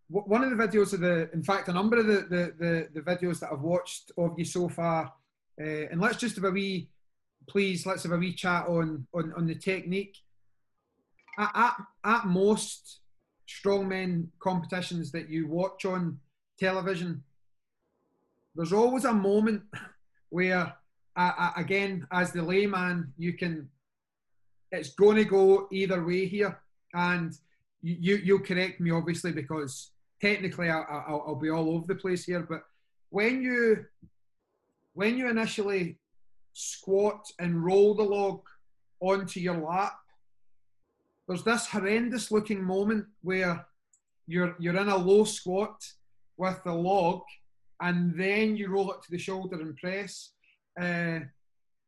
[0.08, 3.00] one of the videos of the, in fact, a number of the the, the, the
[3.00, 5.12] videos that I've watched of you so far,
[5.60, 6.88] uh, and let's just have a wee,
[7.48, 10.16] please, let's have a wee chat on on, on the technique.
[11.38, 13.00] At, at, at most
[13.48, 16.18] strongmen competitions that you watch on
[16.58, 17.22] television,
[18.54, 19.62] there's always a moment
[20.28, 20.74] where
[21.16, 23.68] I, again, as the layman, you can.
[24.72, 26.58] It's going to go either way here,
[26.94, 27.36] and
[27.82, 32.24] you you'll correct me obviously because technically I, I, I'll be all over the place
[32.24, 32.46] here.
[32.48, 32.62] But
[33.10, 33.84] when you
[34.94, 35.98] when you initially
[36.52, 38.42] squat and roll the log
[39.00, 39.98] onto your lap,
[41.26, 43.66] there's this horrendous looking moment where
[44.26, 45.80] you're you're in a low squat
[46.36, 47.22] with the log,
[47.80, 50.32] and then you roll it to the shoulder and press
[50.80, 51.20] uh,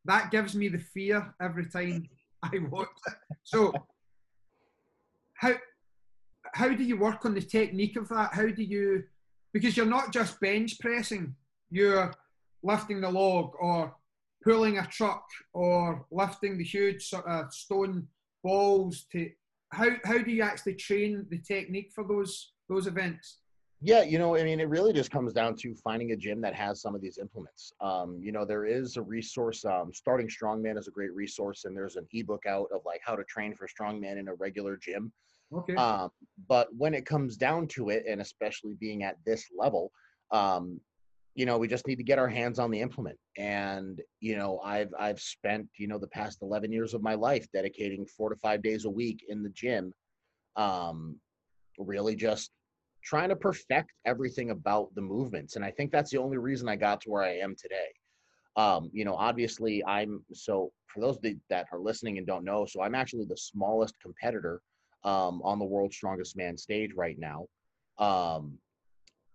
[0.05, 2.09] that gives me the fear every time
[2.43, 3.13] I watch it.
[3.43, 3.73] So,
[5.35, 5.53] how
[6.53, 8.33] how do you work on the technique of that?
[8.33, 9.03] How do you
[9.53, 11.35] because you're not just bench pressing,
[11.69, 12.13] you're
[12.63, 13.95] lifting the log or
[14.43, 18.07] pulling a truck or lifting the huge sort of stone
[18.43, 19.29] balls to
[19.71, 23.39] how how do you actually train the technique for those those events?
[23.85, 26.55] Yeah, you know, I mean, it really just comes down to finding a gym that
[26.55, 27.73] has some of these implements.
[27.81, 29.65] Um, you know, there is a resource.
[29.65, 33.17] Um, Starting Strongman is a great resource, and there's an ebook out of like how
[33.17, 35.11] to train for strongman in a regular gym.
[35.53, 35.75] Okay.
[35.75, 36.09] Um,
[36.47, 39.91] but when it comes down to it, and especially being at this level,
[40.31, 40.79] um,
[41.35, 43.17] you know, we just need to get our hands on the implement.
[43.37, 47.47] And, you know, I've I've spent, you know, the past 11 years of my life
[47.53, 49.93] dedicating 4 to 5 days a week in the gym
[50.55, 51.19] um
[51.79, 52.51] really just
[53.03, 55.55] trying to perfect everything about the movements.
[55.55, 57.87] And I think that's the only reason I got to where I am today.
[58.55, 61.19] Um, you know, obviously I'm so for those
[61.49, 64.61] that are listening and don't know, so I'm actually the smallest competitor
[65.03, 67.47] um, on the world's strongest man stage right now.
[67.97, 68.57] Um,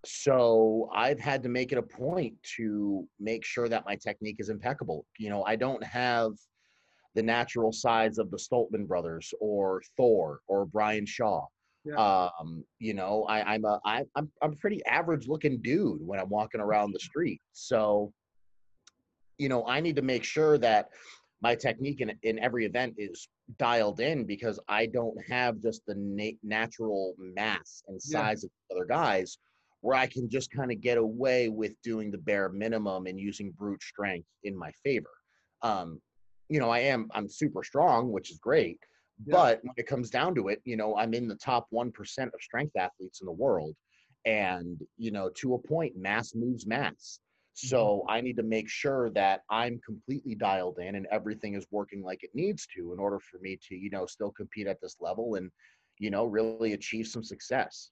[0.04, 4.48] so I've had to make it a point to make sure that my technique is
[4.48, 5.04] impeccable.
[5.18, 6.32] You know, I don't have
[7.14, 11.46] the natural sides of the Stoltman brothers or Thor or Brian Shaw.
[11.84, 11.96] Yeah.
[11.96, 16.20] Um, you know, I, I'm a I, I'm I'm a pretty average looking dude when
[16.20, 17.40] I'm walking around the street.
[17.52, 18.12] So,
[19.38, 20.90] you know, I need to make sure that
[21.40, 25.94] my technique in, in every event is dialed in because I don't have just the
[25.96, 28.74] na- natural mass and size yeah.
[28.74, 29.38] of other guys
[29.80, 33.52] where I can just kind of get away with doing the bare minimum and using
[33.52, 35.10] brute strength in my favor.
[35.62, 36.00] Um,
[36.48, 38.80] you know, I am I'm super strong, which is great,
[39.24, 39.34] yeah.
[39.34, 42.30] but when it comes down to it, you know, I'm in the top one percent
[42.34, 43.74] of strength athletes in the world,
[44.24, 47.20] and you know, to a point, mass moves mass.
[47.54, 48.10] So mm-hmm.
[48.10, 52.22] I need to make sure that I'm completely dialed in and everything is working like
[52.22, 55.34] it needs to in order for me to, you know, still compete at this level
[55.34, 55.50] and,
[55.98, 57.90] you know, really achieve some success.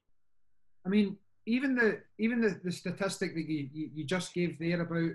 [0.87, 4.80] I mean, even the even the, the statistic that you, you, you just gave there
[4.80, 5.12] about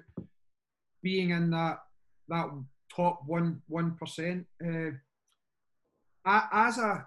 [1.04, 1.80] being in that
[2.30, 2.50] that
[2.94, 4.92] top one one percent, uh,
[6.26, 7.06] as a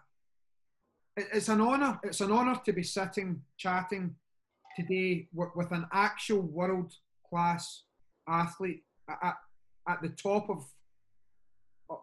[1.17, 4.15] it's an honor it's an honor to be sitting chatting
[4.77, 6.93] today with, an actual world
[7.31, 7.85] class
[8.29, 9.37] athlete at,
[9.89, 10.65] at the top of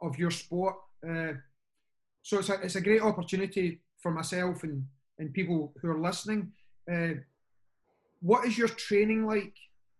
[0.01, 0.75] of your sport.
[1.07, 1.33] Uh,
[2.23, 4.85] so it's a, it's a great opportunity for myself and,
[5.17, 6.51] and people who are listening.
[6.91, 7.13] Uh,
[8.21, 9.55] what is your training like?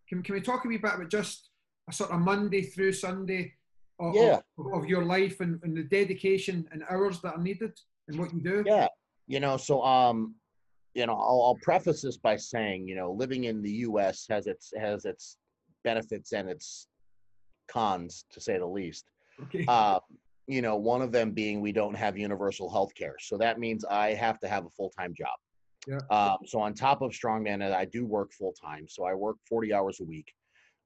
[0.08, 1.50] Can, can we talk a wee bit about just
[1.90, 3.54] a sort of Monday through Sunday
[4.00, 4.40] of, yeah.
[4.58, 8.34] of, of your life and, and the dedication and hours that are needed and what
[8.34, 8.64] you do?
[8.66, 8.88] Yeah,
[9.28, 10.36] you know, so um,
[10.94, 14.26] you know, I'll, I'll preface this by saying, you know, living in the U.S.
[14.30, 15.38] has its has its
[15.84, 16.88] benefits and its
[17.68, 19.06] cons, to say the least.
[19.44, 19.66] Okay.
[19.68, 20.00] Uh,
[20.48, 23.86] you know, one of them being we don't have universal health care, so that means
[23.86, 25.38] I have to have a full time job.
[25.88, 26.00] Yeah.
[26.10, 29.74] Um, so on top of strongman, I do work full time, so I work forty
[29.74, 30.32] hours a week.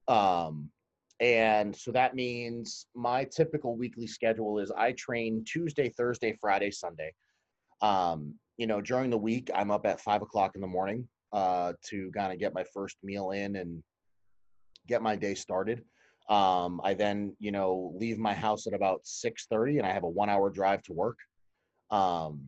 [0.08, 0.70] Um,
[1.20, 7.14] and so that means my typical weekly schedule is I train Tuesday, Thursday, Friday, Sunday.
[7.82, 11.74] Um, you know, during the week, I'm up at five o'clock in the morning uh,
[11.90, 13.84] to kind of get my first meal in and
[14.88, 15.84] get my day started.
[16.30, 20.04] Um, I then, you know, leave my house at about six thirty, and I have
[20.04, 21.18] a one-hour drive to work.
[21.92, 22.42] Um,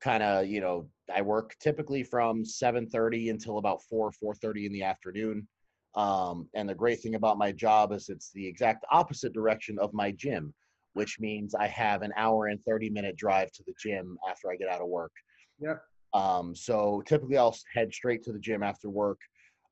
[0.00, 4.66] kind of, you know, I work typically from seven thirty until about four four thirty
[4.66, 5.46] in the afternoon.
[5.94, 9.92] Um, and the great thing about my job is it's the exact opposite direction of
[9.92, 10.54] my gym
[10.94, 14.56] which means I have an hour and 30 minute drive to the gym after I
[14.56, 15.12] get out of work.
[15.60, 15.82] Yep.
[16.12, 19.20] Um, so typically I'll head straight to the gym after work.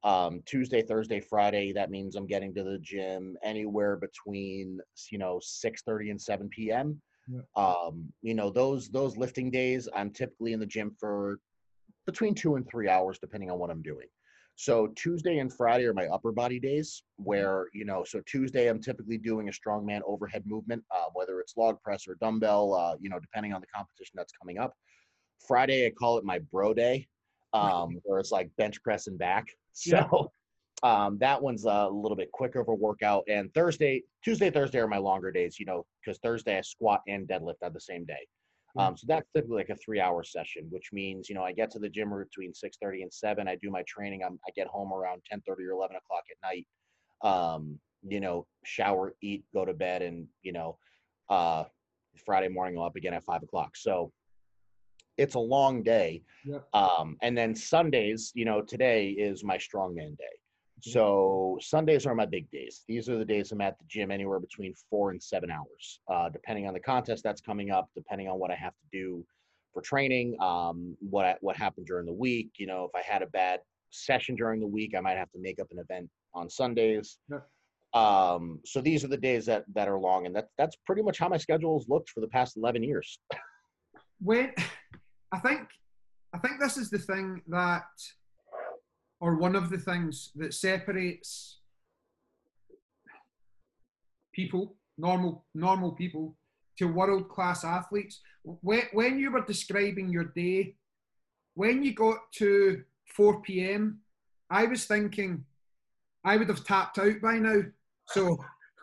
[0.04, 4.78] Um, Tuesday, Thursday, Friday, that means I'm getting to the gym anywhere between,
[5.10, 7.00] you know, 6.30 and 7 p.m.
[7.56, 11.40] Um, you know, those, those lifting days, I'm typically in the gym for
[12.06, 14.06] between two and three hours, depending on what I'm doing.
[14.56, 18.80] So Tuesday and Friday are my upper body days where, you know, so Tuesday I'm
[18.80, 23.08] typically doing a strongman overhead movement, uh, whether it's log press or dumbbell, uh, you
[23.08, 24.74] know, depending on the competition that's coming up.
[25.46, 27.06] Friday, I call it my bro day,
[27.52, 29.46] um, where it's like bench press and back.
[29.72, 30.32] So.
[30.82, 33.24] Um, that one's a little bit quicker of a workout.
[33.28, 37.26] And Thursday, Tuesday, Thursday are my longer days, you know, because Thursday I squat and
[37.26, 38.26] deadlift on the same day.
[38.76, 41.80] Um, so that's typically like a three-hour session, which means you know I get to
[41.80, 43.48] the gym between six thirty and seven.
[43.48, 44.22] I do my training.
[44.24, 46.66] I'm, I get home around ten thirty or eleven o'clock at night.
[47.22, 50.78] Um, you know, shower, eat, go to bed, and you know,
[51.28, 51.64] uh,
[52.24, 53.76] Friday morning I'm up again at five o'clock.
[53.76, 54.12] So
[55.16, 56.22] it's a long day.
[56.72, 60.24] Um, and then Sundays, you know, today is my strongman day.
[60.80, 62.84] So Sundays are my big days.
[62.86, 66.28] These are the days I'm at the gym anywhere between four and seven hours, uh,
[66.28, 69.24] depending on the contest that's coming up, depending on what I have to do
[69.72, 72.50] for training, um, what I, what happened during the week.
[72.58, 73.60] You know, if I had a bad
[73.90, 77.18] session during the week, I might have to make up an event on Sundays.
[77.30, 77.40] Yeah.
[77.94, 81.18] Um, so these are the days that that are long, and that's that's pretty much
[81.18, 83.18] how my schedule has looked for the past eleven years.
[84.20, 84.52] when
[85.32, 85.68] I think
[86.34, 87.86] I think this is the thing that
[89.20, 91.58] or one of the things that separates
[94.32, 96.36] people, normal normal people,
[96.78, 98.20] to world class athletes.
[98.44, 100.76] When, when you were describing your day,
[101.54, 102.84] when you got to
[103.16, 104.00] 4 p.m.,
[104.50, 105.44] I was thinking
[106.24, 107.62] I would have tapped out by now.
[108.06, 108.38] So,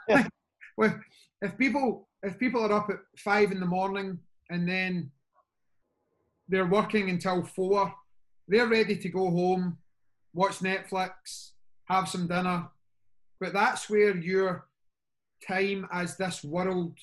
[0.08, 0.28] yeah.
[0.78, 1.00] well,
[1.42, 4.18] if people if people are up at five in the morning
[4.50, 5.12] and then
[6.48, 7.94] they're working until four,
[8.48, 9.78] they're ready to go home,
[10.36, 11.52] watch Netflix,
[11.86, 12.68] have some dinner.
[13.40, 14.68] But that's where your
[15.48, 16.98] time as this world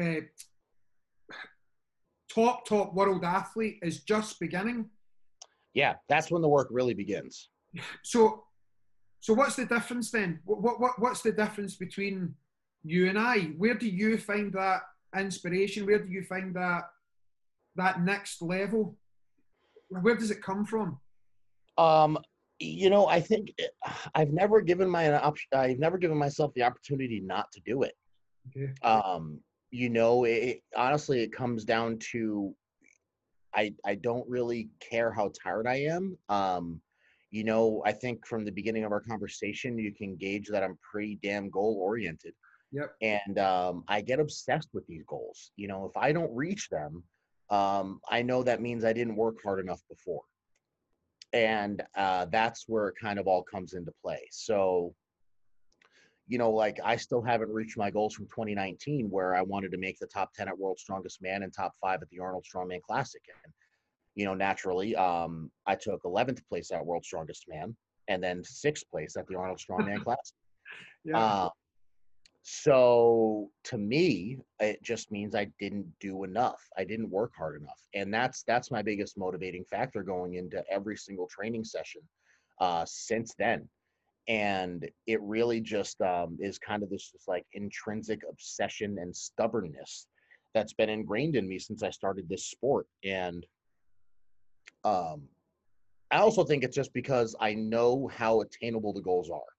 [0.00, 0.20] uh,
[2.32, 4.86] top top world athlete is just beginning.
[5.74, 7.48] Yeah, that's when the work really begins.
[8.02, 8.44] So,
[9.20, 10.40] so what's the difference then?
[10.44, 12.34] What what what's the difference between
[12.84, 13.52] you and I?
[13.58, 14.82] Where do you find that
[15.16, 15.84] inspiration?
[15.86, 16.84] Where do you find that
[17.74, 18.96] that next level?
[19.88, 20.98] Where does it come from?
[21.78, 22.18] Um,
[22.58, 23.52] you know, I think
[24.14, 25.48] I've never given my option.
[25.52, 27.94] I've never given myself the opportunity not to do it.
[28.48, 28.72] Okay.
[28.82, 32.54] Um, you know, it, honestly, it comes down to
[33.54, 36.16] I I don't really care how tired I am.
[36.28, 36.80] Um,
[37.30, 40.78] you know, I think from the beginning of our conversation, you can gauge that I'm
[40.90, 42.34] pretty damn goal oriented.
[42.72, 42.94] Yep.
[43.02, 45.50] And um, I get obsessed with these goals.
[45.56, 47.02] You know, if I don't reach them,
[47.50, 50.22] um, I know that means I didn't work hard enough before.
[51.32, 54.20] And uh, that's where it kind of all comes into play.
[54.30, 54.94] So,
[56.28, 59.78] you know, like I still haven't reached my goals from 2019 where I wanted to
[59.78, 62.82] make the top 10 at World's Strongest Man and top five at the Arnold Strongman
[62.82, 63.22] Classic.
[63.44, 63.52] And,
[64.14, 67.76] you know, naturally, um, I took 11th place at World's Strongest Man
[68.08, 70.34] and then sixth place at the Arnold Strongman Classic.
[71.04, 71.18] Yeah.
[71.18, 71.48] Uh,
[72.48, 77.80] so to me it just means i didn't do enough i didn't work hard enough
[77.92, 82.00] and that's that's my biggest motivating factor going into every single training session
[82.60, 83.68] uh, since then
[84.28, 90.06] and it really just um, is kind of this just like intrinsic obsession and stubbornness
[90.54, 93.44] that's been ingrained in me since i started this sport and
[94.84, 95.22] um,
[96.12, 99.55] i also think it's just because i know how attainable the goals are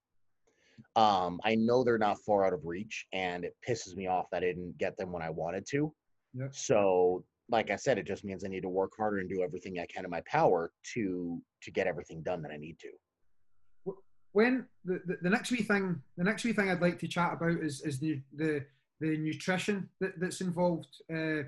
[0.95, 4.43] um, I know they're not far out of reach, and it pisses me off that
[4.43, 5.93] I didn't get them when I wanted to.
[6.33, 6.55] Yep.
[6.55, 9.79] So, like I said, it just means I need to work harder and do everything
[9.79, 13.93] I can in my power to to get everything done that I need to.
[14.33, 17.33] When the, the, the next wee thing, the next wee thing I'd like to chat
[17.33, 18.65] about is is the the,
[18.99, 20.89] the nutrition that, that's involved.
[21.13, 21.43] Uh,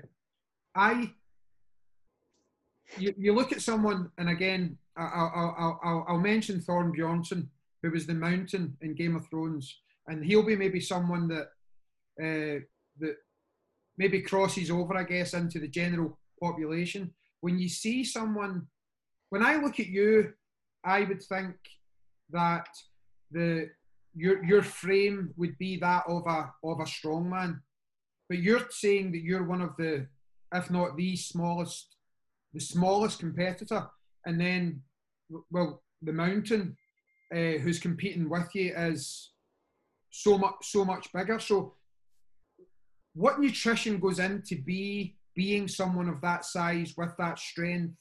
[0.74, 1.12] I
[2.98, 7.46] you, you look at someone, and again, I'll, I'll, I'll, I'll mention Thor Bjornsson
[7.82, 11.48] who was the Mountain in Game of Thrones, and he'll be maybe someone that
[12.22, 12.60] uh,
[12.98, 13.16] that
[13.96, 17.12] maybe crosses over, I guess, into the general population.
[17.40, 18.66] When you see someone,
[19.30, 20.32] when I look at you,
[20.84, 21.56] I would think
[22.30, 22.66] that
[23.30, 23.70] the
[24.14, 27.60] your your frame would be that of a of a strongman,
[28.28, 30.06] but you're saying that you're one of the,
[30.52, 31.96] if not the smallest,
[32.52, 33.86] the smallest competitor,
[34.26, 34.82] and then,
[35.50, 36.76] well, the mountain
[37.34, 39.30] uh, who's competing with you is
[40.10, 41.38] so much so much bigger.
[41.38, 41.74] So,
[43.14, 47.96] what nutrition goes into be being someone of that size with that strength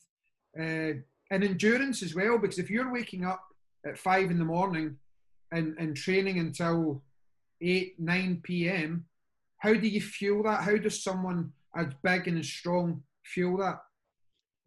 [0.60, 0.94] uh,
[1.32, 2.38] and endurance as well?
[2.38, 3.44] Because if you're waking up
[3.86, 4.98] at five in the morning
[5.52, 7.04] and, and training until
[7.62, 9.06] eight nine p.m.,
[9.60, 10.64] how do you fuel that?
[10.64, 13.82] How does someone as big and as strong fuel that?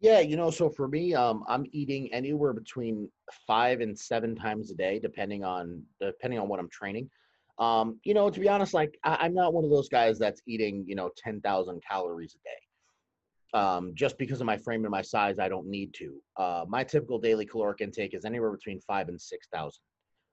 [0.03, 3.09] Yeah, you know, so for me, um, I'm eating anywhere between
[3.47, 7.09] five and seven times a day, depending on depending on what I'm training.
[7.57, 10.41] Um, you know, to be honest, like I, am not one of those guys that's
[10.45, 13.57] eating, you know, ten thousand calories a day.
[13.57, 16.21] Um, just because of my frame and my size, I don't need to.
[16.35, 19.83] Uh, my typical daily caloric intake is anywhere between five and six thousand.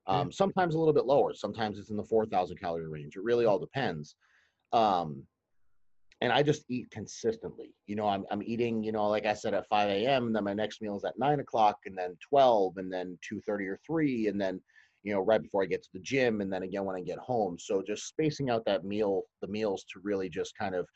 [0.08, 1.32] Um, sometimes a little bit lower.
[1.32, 3.14] Sometimes it's in the four thousand calorie range.
[3.14, 4.16] It really all depends.
[4.72, 5.22] Um,
[6.20, 7.74] and I just eat consistently.
[7.86, 10.32] You know, I'm I'm eating, you know, like I said, at 5 a.m.
[10.32, 13.80] Then my next meal is at nine o'clock, and then 12, and then 2:30 or
[13.86, 14.60] 3, and then,
[15.02, 17.18] you know, right before I get to the gym, and then again when I get
[17.18, 17.58] home.
[17.58, 20.86] So just spacing out that meal, the meals to really just kind of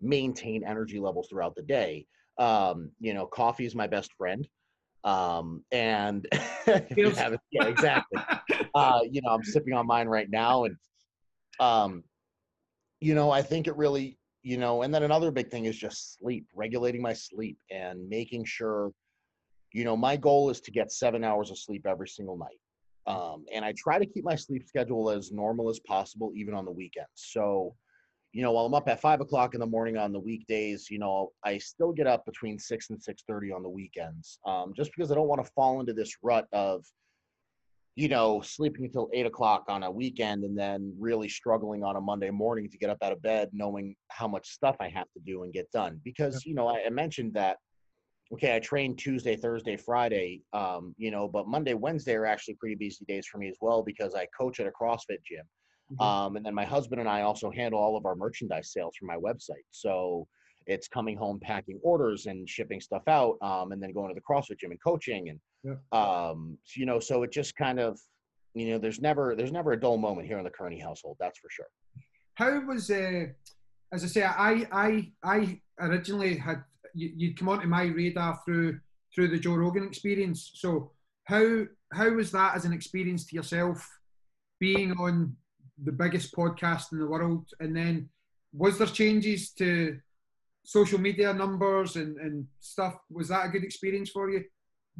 [0.00, 2.06] maintain energy levels throughout the day.
[2.38, 4.46] Um, you know, coffee is my best friend.
[5.04, 6.26] Um, and
[6.66, 8.20] yeah, exactly.
[8.74, 10.76] uh, you know, I'm sipping on mine right now, and
[11.60, 12.02] um,
[13.00, 16.16] you know, I think it really you know and then another big thing is just
[16.16, 18.92] sleep regulating my sleep and making sure
[19.72, 22.60] you know my goal is to get seven hours of sleep every single night
[23.12, 26.64] um, and i try to keep my sleep schedule as normal as possible even on
[26.64, 27.08] the weekends.
[27.14, 27.74] So
[28.32, 31.00] you know while i'm up at five o'clock in the morning on the weekdays you
[31.00, 34.92] know i still get up between six and six thirty on the weekends um, just
[34.94, 36.84] because i don't want to fall into this rut of
[37.96, 42.00] you know, sleeping until eight o'clock on a weekend and then really struggling on a
[42.00, 45.20] Monday morning to get up out of bed, knowing how much stuff I have to
[45.24, 45.98] do and get done.
[46.04, 47.56] Because, you know, I, I mentioned that,
[48.34, 52.74] okay, I train Tuesday, Thursday, Friday, um, you know, but Monday, Wednesday are actually pretty
[52.74, 55.44] busy days for me as well because I coach at a CrossFit gym.
[55.92, 56.02] Mm-hmm.
[56.02, 59.06] Um, and then my husband and I also handle all of our merchandise sales for
[59.06, 59.64] my website.
[59.70, 60.26] So
[60.66, 64.20] it's coming home, packing orders and shipping stuff out, um, and then going to the
[64.20, 65.28] CrossFit gym and coaching.
[65.28, 65.74] And, yeah.
[65.92, 67.98] um, so, you know, so it just kind of,
[68.54, 71.16] you know, there's never, there's never a dull moment here in the Kearney household.
[71.20, 71.66] That's for sure.
[72.34, 73.26] How was, uh,
[73.92, 76.64] as I say, I, I, I originally had
[76.94, 78.80] you, you'd come onto my radar through
[79.14, 80.50] through the Joe Rogan experience.
[80.54, 80.92] So
[81.24, 83.86] how how was that as an experience to yourself,
[84.58, 85.36] being on
[85.82, 88.08] the biggest podcast in the world, and then
[88.52, 89.98] was there changes to
[90.66, 92.96] social media numbers and, and stuff?
[93.10, 94.44] Was that a good experience for you?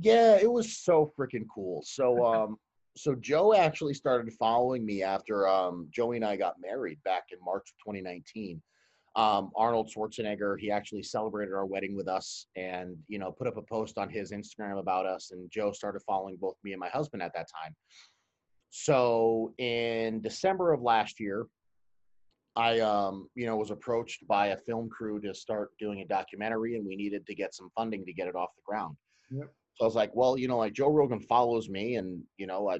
[0.00, 1.82] Yeah, it was so freaking cool.
[1.84, 2.56] So um
[2.96, 7.38] so Joe actually started following me after um Joey and I got married back in
[7.44, 8.62] March of 2019
[9.16, 13.56] um, Arnold Schwarzenegger, he actually celebrated our wedding with us and, you know, put up
[13.56, 15.30] a post on his Instagram about us.
[15.30, 17.74] And Joe started following both me and my husband at that time.
[18.68, 21.46] So in December of last year,
[22.56, 26.76] I, um, you know, was approached by a film crew to start doing a documentary,
[26.76, 28.96] and we needed to get some funding to get it off the ground.
[29.30, 29.52] Yep.
[29.76, 32.70] So I was like, well, you know, like Joe Rogan follows me, and you know,
[32.70, 32.78] I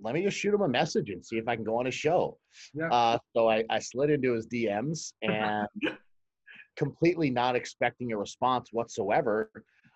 [0.00, 1.90] let me just shoot him a message and see if I can go on a
[1.90, 2.38] show.
[2.74, 2.88] Yeah.
[2.88, 5.66] Uh, so I, I slid into his DMs and
[6.76, 9.50] completely not expecting a response whatsoever.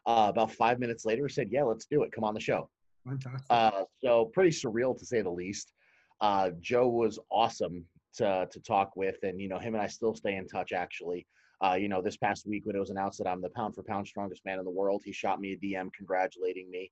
[0.06, 2.12] Uh, about five minutes later, said, "Yeah, let's do it.
[2.12, 2.68] Come on the show."
[3.06, 3.46] Fantastic.
[3.48, 5.72] Uh, so pretty surreal to say the least.
[6.20, 7.86] Uh, Joe was awesome
[8.16, 10.72] to to talk with, and you know him and I still stay in touch.
[10.72, 11.26] Actually,
[11.64, 13.82] uh, you know this past week when it was announced that I'm the pound for
[13.82, 16.90] pound strongest man in the world, he shot me a DM congratulating me.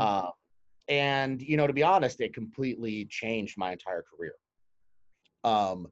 [0.00, 0.30] Uh,
[0.88, 4.34] and you know to be honest it completely changed my entire career
[5.44, 5.86] um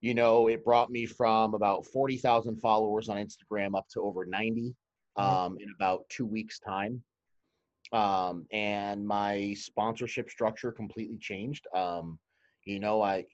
[0.00, 4.74] you know it brought me from about 40,000 followers on Instagram up to over 90
[5.18, 5.22] mm-hmm.
[5.22, 7.02] um in about 2 weeks time
[7.92, 12.18] um and my sponsorship structure completely changed um
[12.64, 13.26] you know I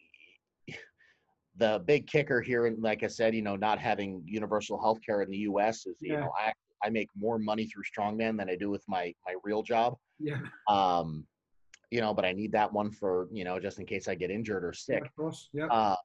[1.57, 5.23] the big kicker here and like I said you know not having universal health care
[5.23, 6.21] in the US is you yeah.
[6.21, 9.63] know I I make more money through strongman than I do with my my real
[9.63, 10.39] job yeah.
[10.69, 11.27] Um,
[11.91, 14.31] you know, but I need that one for, you know, just in case I get
[14.31, 15.01] injured or sick.
[15.01, 15.49] Yeah, of course.
[15.53, 15.67] Yeah.
[15.67, 15.97] Um,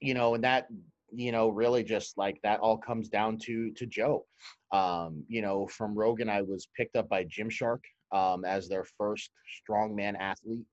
[0.00, 0.68] you know, and that,
[1.14, 4.24] you know, really just like that all comes down to to Joe.
[4.72, 7.80] Um, you know, from Rogan, I was picked up by Gymshark
[8.12, 9.30] um, as their first
[9.68, 10.64] strongman athlete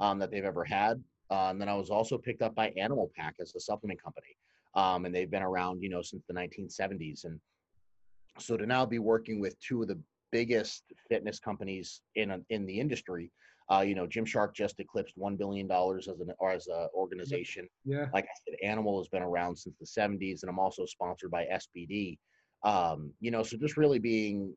[0.00, 1.02] um, that they've ever had.
[1.34, 4.36] Uh, and then I was also picked up by Animal Pak as a supplement company.
[4.76, 7.24] Um, and they've been around, you know, since the 1970s.
[7.24, 7.40] And
[8.38, 9.98] so to now be working with two of the
[10.30, 13.30] biggest fitness companies in in the industry.
[13.72, 17.66] Uh, you know, Gymshark just eclipsed one billion dollars as an or as an organization.
[17.84, 18.06] Yeah.
[18.12, 21.46] Like I said, Animal has been around since the '70s, and I'm also sponsored by
[21.46, 22.18] SBD.
[22.62, 24.54] Um, you know, so just really being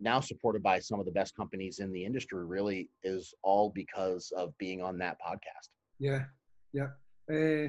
[0.00, 4.32] now supported by some of the best companies in the industry really is all because
[4.36, 5.68] of being on that podcast.
[6.00, 6.24] Yeah,
[6.72, 6.88] yeah,
[7.30, 7.68] uh,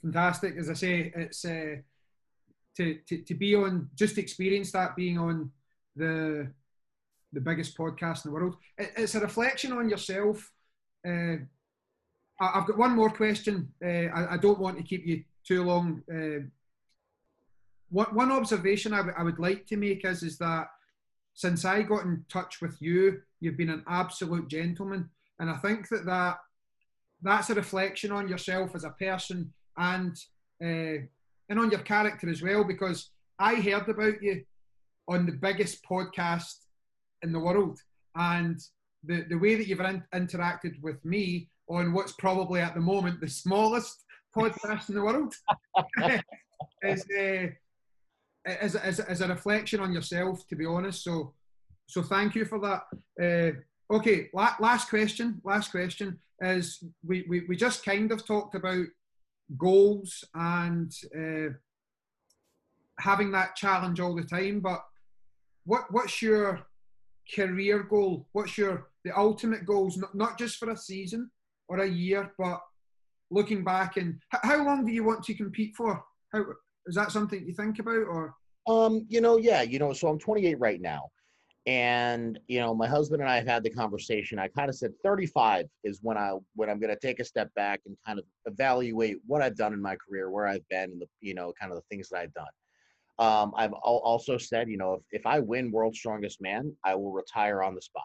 [0.00, 0.56] fantastic.
[0.56, 1.76] As I say, it's uh,
[2.78, 5.52] to, to to be on just experience that being on
[5.94, 6.50] the
[7.34, 8.56] the biggest podcast in the world.
[8.78, 10.50] It, it's a reflection on yourself.
[11.06, 11.36] Uh,
[12.40, 13.68] I, have got one more question.
[13.84, 16.02] I, I, don't want to keep you too long.
[17.90, 20.68] One, one observation I, w- I would like to make is, is that
[21.34, 25.08] since I got in touch with you, you've been an absolute gentleman.
[25.38, 26.38] And I think that, that
[27.22, 30.16] that's a reflection on yourself as a person and
[30.62, 31.02] uh,
[31.48, 32.64] and on your character as well.
[32.64, 34.44] Because I heard about you
[35.08, 36.54] on the biggest podcast
[37.22, 37.78] in the world.
[38.16, 38.60] And
[39.04, 43.20] the, the way that you've in, interacted with me on what's probably at the moment
[43.20, 44.04] the smallest
[44.36, 45.34] podcast in the world
[46.82, 47.48] is, uh,
[48.46, 51.02] is, is, is, a reflection on yourself, to be honest.
[51.02, 51.34] So,
[51.86, 52.82] so thank you for that.
[53.20, 53.58] Uh,
[53.90, 55.40] okay, la- last question.
[55.44, 58.86] Last question is we, we, we just kind of talked about
[59.56, 61.52] goals and uh,
[62.98, 64.84] having that challenge all the time, but
[65.64, 66.60] what what's your
[67.34, 68.28] career goal?
[68.32, 69.96] What's your the ultimate goals?
[69.96, 71.30] Not not just for a season
[71.68, 72.60] or a year, but
[73.30, 76.02] looking back and how long do you want to compete for?
[76.32, 76.44] How
[76.86, 78.34] is that something you think about or?
[78.68, 81.08] Um, you know, yeah, you know, so I'm 28 right now.
[81.66, 84.38] And you know, my husband and I have had the conversation.
[84.38, 87.52] I kind of said 35 is when I when I'm going to take a step
[87.54, 91.00] back and kind of evaluate what I've done in my career, where I've been, and
[91.00, 92.46] the you know, kind of the things that I've done.
[93.18, 97.12] Um, I've also said, you know, if, if I win World's Strongest Man, I will
[97.12, 98.04] retire on the spot.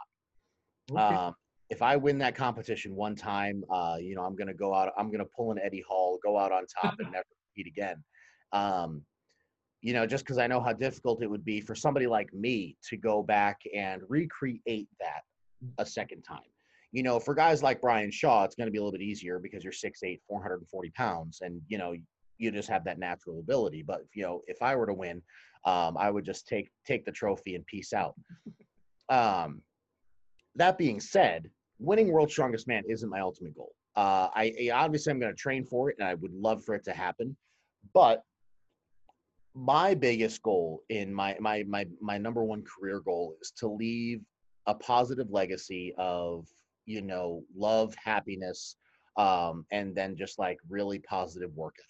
[0.89, 1.01] Okay.
[1.01, 1.35] Um,
[1.69, 4.91] if I win that competition one time, uh, you know, I'm going to go out,
[4.97, 8.03] I'm going to pull an Eddie Hall, go out on top and never compete again.
[8.51, 9.03] Um,
[9.81, 12.77] you know, just because I know how difficult it would be for somebody like me
[12.89, 15.21] to go back and recreate that
[15.79, 16.39] a second time.
[16.91, 19.39] You know, for guys like Brian Shaw, it's going to be a little bit easier
[19.39, 21.95] because you're 6'8, 440 pounds, and, you know,
[22.37, 23.81] you just have that natural ability.
[23.81, 25.21] But, you know, if I were to win,
[25.65, 28.15] um, I would just take take the trophy and peace out.
[29.09, 29.61] Um,
[30.55, 33.73] that being said, winning World's Strongest Man isn't my ultimate goal.
[33.97, 36.75] Uh, I, I obviously I'm going to train for it, and I would love for
[36.75, 37.35] it to happen.
[37.93, 38.23] But
[39.53, 44.21] my biggest goal in my my my my number one career goal is to leave
[44.67, 46.47] a positive legacy of
[46.85, 48.77] you know love, happiness,
[49.17, 51.87] um, and then just like really positive work ethic.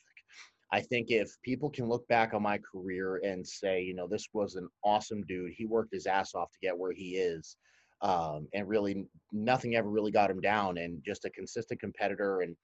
[0.73, 4.27] I think if people can look back on my career and say, you know, this
[4.33, 5.51] was an awesome dude.
[5.55, 7.57] He worked his ass off to get where he is
[8.01, 12.55] um, and really nothing ever really got him down and just a consistent competitor and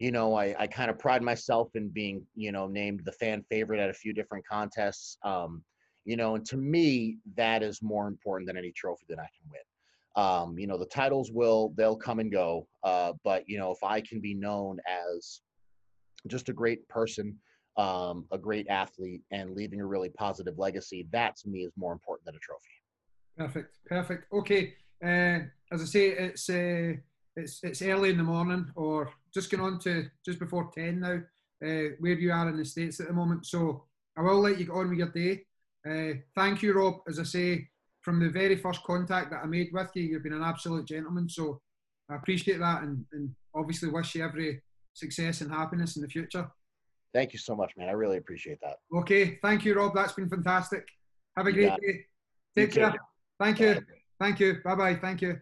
[0.00, 3.44] you know i, I kind of pride myself in being you know named the fan
[3.48, 5.62] favorite at a few different contests um,
[6.04, 9.50] you know and to me that is more important than any trophy that i can
[9.50, 13.70] win um, you know the titles will they'll come and go uh, but you know
[13.70, 15.42] if i can be known as
[16.26, 17.36] just a great person
[17.76, 21.92] um, a great athlete and leaving a really positive legacy that to me is more
[21.92, 22.70] important than a trophy
[23.40, 24.32] Perfect, perfect.
[24.32, 25.38] Okay, uh,
[25.72, 26.92] as I say, it's uh,
[27.40, 31.20] it's it's early in the morning, or just going on to just before ten now,
[31.66, 33.46] uh, where you are in the states at the moment.
[33.46, 33.84] So
[34.16, 35.44] I will let you get on with your day.
[35.88, 36.96] Uh, thank you, Rob.
[37.08, 37.68] As I say,
[38.02, 41.28] from the very first contact that I made with you, you've been an absolute gentleman.
[41.28, 41.60] So
[42.10, 44.62] I appreciate that, and, and obviously wish you every
[44.94, 46.50] success and happiness in the future.
[47.12, 47.88] Thank you so much, man.
[47.88, 48.76] I really appreciate that.
[48.94, 49.94] Okay, thank you, Rob.
[49.94, 50.86] That's been fantastic.
[51.36, 52.04] Have a great day.
[52.56, 52.94] Take care.
[53.38, 53.80] Thank you.
[54.18, 54.58] Thank you.
[54.64, 54.94] Bye bye.
[54.96, 55.40] Thank you.